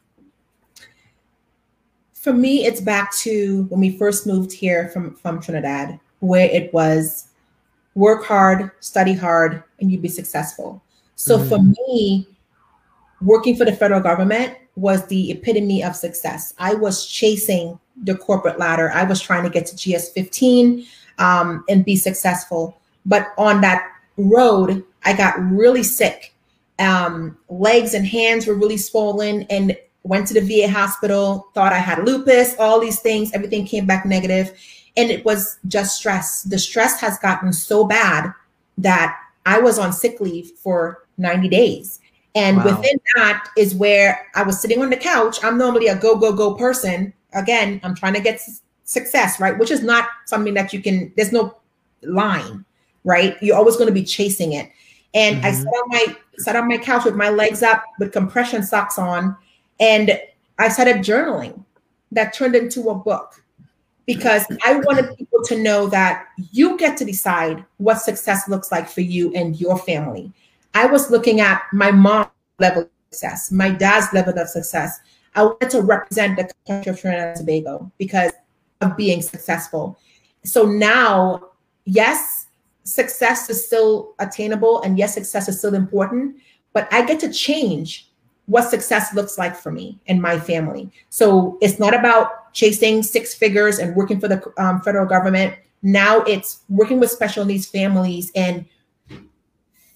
[2.27, 6.75] for me, it's back to when we first moved here from, from Trinidad, where it
[6.75, 7.29] was
[7.95, 10.83] work hard, study hard, and you'd be successful.
[11.17, 11.49] So mm-hmm.
[11.49, 11.59] for
[11.89, 12.29] me,
[13.21, 16.55] working for the federal government was the epitome of success.
[16.59, 18.91] I was chasing the corporate ladder.
[18.93, 20.87] I was trying to get to GS 15
[21.19, 22.79] um, and be successful.
[23.07, 26.35] But on that road, I got really sick.
[26.79, 31.79] Um, legs and hands were really swollen, and went to the VA hospital, thought I
[31.79, 34.53] had lupus, all these things, everything came back negative,
[34.97, 36.43] And it was just stress.
[36.43, 38.33] The stress has gotten so bad
[38.79, 42.01] that I was on sick leave for 90 days.
[42.35, 42.65] And wow.
[42.65, 45.43] within that is where I was sitting on the couch.
[45.43, 47.13] I'm normally a go, go, go person.
[47.33, 48.41] Again, I'm trying to get
[48.85, 49.59] success, right?
[49.59, 51.57] Which is not something that you can, there's no
[52.03, 52.65] line,
[53.05, 53.37] right?
[53.41, 54.71] You're always going to be chasing it.
[55.15, 55.47] And mm-hmm.
[55.47, 58.99] I sat on my sat on my couch with my legs up with compression socks
[58.99, 59.35] on
[59.81, 60.21] and
[60.59, 61.65] I started journaling
[62.13, 63.43] that turned into a book
[64.07, 68.89] because I wanted people to know that you get to decide what success looks like
[68.89, 70.33] for you and your family.
[70.77, 75.01] I was looking at my mom's level of success, my dad's level of success.
[75.35, 78.33] I wanted to represent the country of Trinidad and Tobago because
[78.83, 79.99] of being successful.
[80.45, 81.49] So now,
[81.87, 82.49] yes,
[82.85, 86.37] success is still attainable and yes, success is still important,
[86.75, 88.11] but I get to change
[88.45, 90.91] what success looks like for me and my family.
[91.09, 95.55] So it's not about chasing six figures and working for the um, federal government.
[95.81, 98.67] Now it's working with special needs families and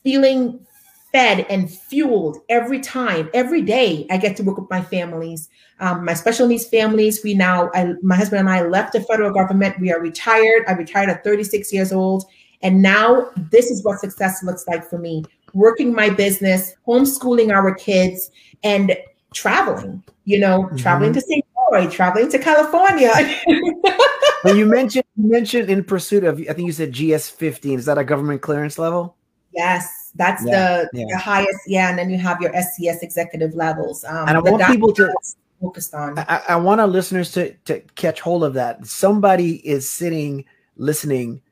[0.02, 0.66] feeling
[1.12, 5.48] fed and fueled every time, every day I get to work with my families.
[5.80, 9.32] Um, my special needs families, we now, I, my husband and I left the federal
[9.32, 9.80] government.
[9.80, 10.64] We are retired.
[10.68, 12.24] I retired at 36 years old.
[12.62, 17.74] And now this is what success looks like for me working my business, homeschooling our
[17.74, 18.30] kids,
[18.62, 18.96] and
[19.34, 20.76] traveling, you know, mm-hmm.
[20.76, 21.44] traveling to St.
[21.54, 23.12] Croix, traveling to California.
[24.44, 27.78] well, you mentioned you mentioned in pursuit of I think you said GS 15.
[27.78, 29.16] Is that a government clearance level?
[29.52, 31.06] Yes, that's yeah, the, yeah.
[31.10, 31.60] the highest.
[31.66, 34.04] Yeah, and then you have your SCS executive levels.
[34.04, 35.12] Um, and I want people to
[35.60, 36.18] focused on.
[36.18, 38.86] I, I want our listeners to to catch hold of that.
[38.86, 40.44] Somebody is sitting,
[40.76, 41.42] listening,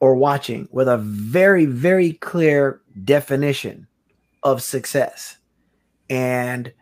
[0.00, 3.86] or watching with a very very clear definition
[4.42, 5.38] of success.
[6.08, 6.72] And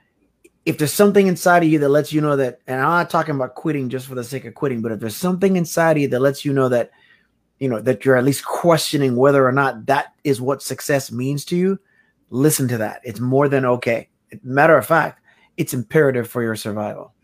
[0.66, 3.34] if there's something inside of you that lets you know that, and I'm not talking
[3.34, 6.08] about quitting just for the sake of quitting, but if there's something inside of you
[6.08, 6.90] that lets you know that,
[7.58, 11.44] you know, that you're at least questioning whether or not that is what success means
[11.46, 11.78] to you,
[12.30, 13.00] listen to that.
[13.04, 14.08] It's more than okay.
[14.42, 15.20] Matter of fact,
[15.56, 17.14] it's imperative for your survival.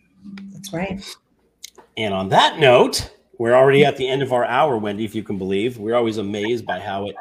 [0.53, 1.05] That's right.
[1.97, 5.23] And on that note, we're already at the end of our hour, Wendy, if you
[5.23, 5.79] can believe.
[5.79, 7.17] We're always amazed by how it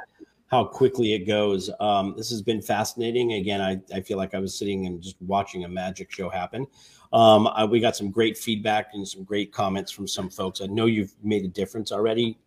[0.47, 1.69] how quickly it goes.
[1.79, 3.33] Um, this has been fascinating.
[3.33, 6.65] Again, I, I feel like I was sitting and just watching a magic show happen.
[7.13, 10.61] Um, I, we got some great feedback and some great comments from some folks.
[10.61, 12.37] I know you've made a difference already,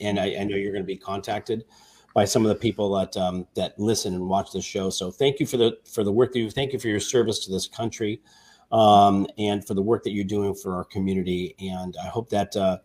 [0.00, 1.64] and I, I know you're going to be contacted
[2.14, 4.90] by some of the people that um, that listen and watch the show.
[4.90, 7.44] So thank you for the for the work that you thank you for your service
[7.44, 8.20] to this country,
[8.70, 11.54] um, and for the work that you're doing for our community.
[11.58, 12.78] And I hope that uh,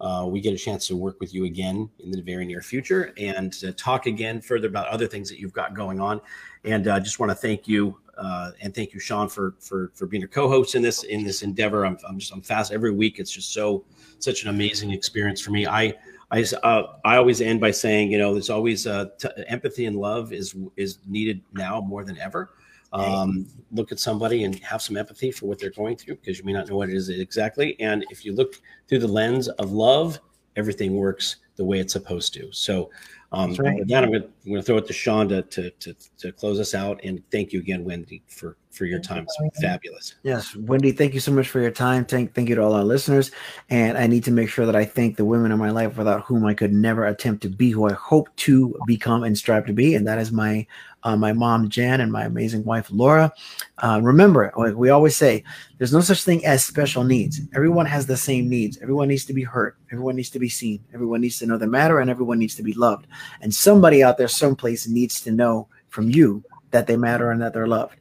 [0.00, 3.12] uh, we get a chance to work with you again in the very near future
[3.18, 6.20] and to talk again further about other things that you've got going on.
[6.64, 9.90] And I uh, just want to thank you uh, and thank you, Shawn, for for
[9.94, 11.86] for being a co-host in this in this endeavor.
[11.86, 13.18] I'm I'm just I'm fast every week.
[13.18, 13.84] It's just so
[14.18, 15.66] such an amazing experience for me.
[15.66, 15.94] I
[16.30, 19.96] I uh, I always end by saying, you know, there's always uh, t- empathy and
[19.96, 22.50] love is is needed now more than ever.
[22.92, 26.44] Um, look at somebody and have some empathy for what they're going through because you
[26.44, 27.78] may not know what it is exactly.
[27.78, 30.18] And if you look through the lens of love,
[30.56, 32.52] everything works the way it's supposed to.
[32.52, 32.90] So
[33.32, 33.78] um, right.
[33.78, 36.74] With that, I'm going to throw it to Shawn to, to, to, to, close us
[36.74, 37.00] out.
[37.04, 39.26] And thank you again, Wendy, for, for your time.
[39.40, 40.14] It's fabulous.
[40.22, 42.04] Yes, Wendy, thank you so much for your time.
[42.04, 43.30] Thank, thank you to all our listeners.
[43.68, 46.22] And I need to make sure that I thank the women in my life without
[46.22, 49.72] whom I could never attempt to be who I hope to become and strive to
[49.72, 49.94] be.
[49.94, 50.66] And that is my
[51.02, 53.32] uh, my mom Jan and my amazing wife Laura.
[53.78, 55.42] Uh, remember, we always say
[55.78, 57.40] there's no such thing as special needs.
[57.54, 58.78] Everyone has the same needs.
[58.82, 59.76] Everyone needs to be heard.
[59.90, 60.84] Everyone needs to be seen.
[60.92, 63.06] Everyone needs to know the matter, and everyone needs to be loved.
[63.40, 67.54] And somebody out there, someplace, needs to know from you that they matter and that
[67.54, 67.96] they're loved.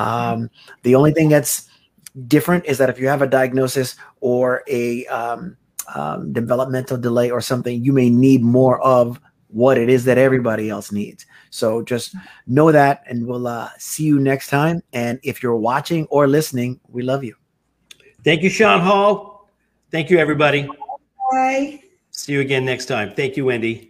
[0.00, 0.50] Um,
[0.82, 1.68] the only thing that's
[2.26, 5.56] different is that if you have a diagnosis or a um,
[5.94, 10.70] um, developmental delay or something, you may need more of what it is that everybody
[10.70, 11.26] else needs.
[11.50, 12.14] So just
[12.46, 14.82] know that, and we'll uh, see you next time.
[14.92, 17.34] And if you're watching or listening, we love you.
[18.24, 19.48] Thank you, Shawn Hall.
[19.90, 20.68] Thank you, everybody.
[21.32, 21.82] Bye.
[22.12, 23.12] See you again next time.
[23.14, 23.89] Thank you, Wendy.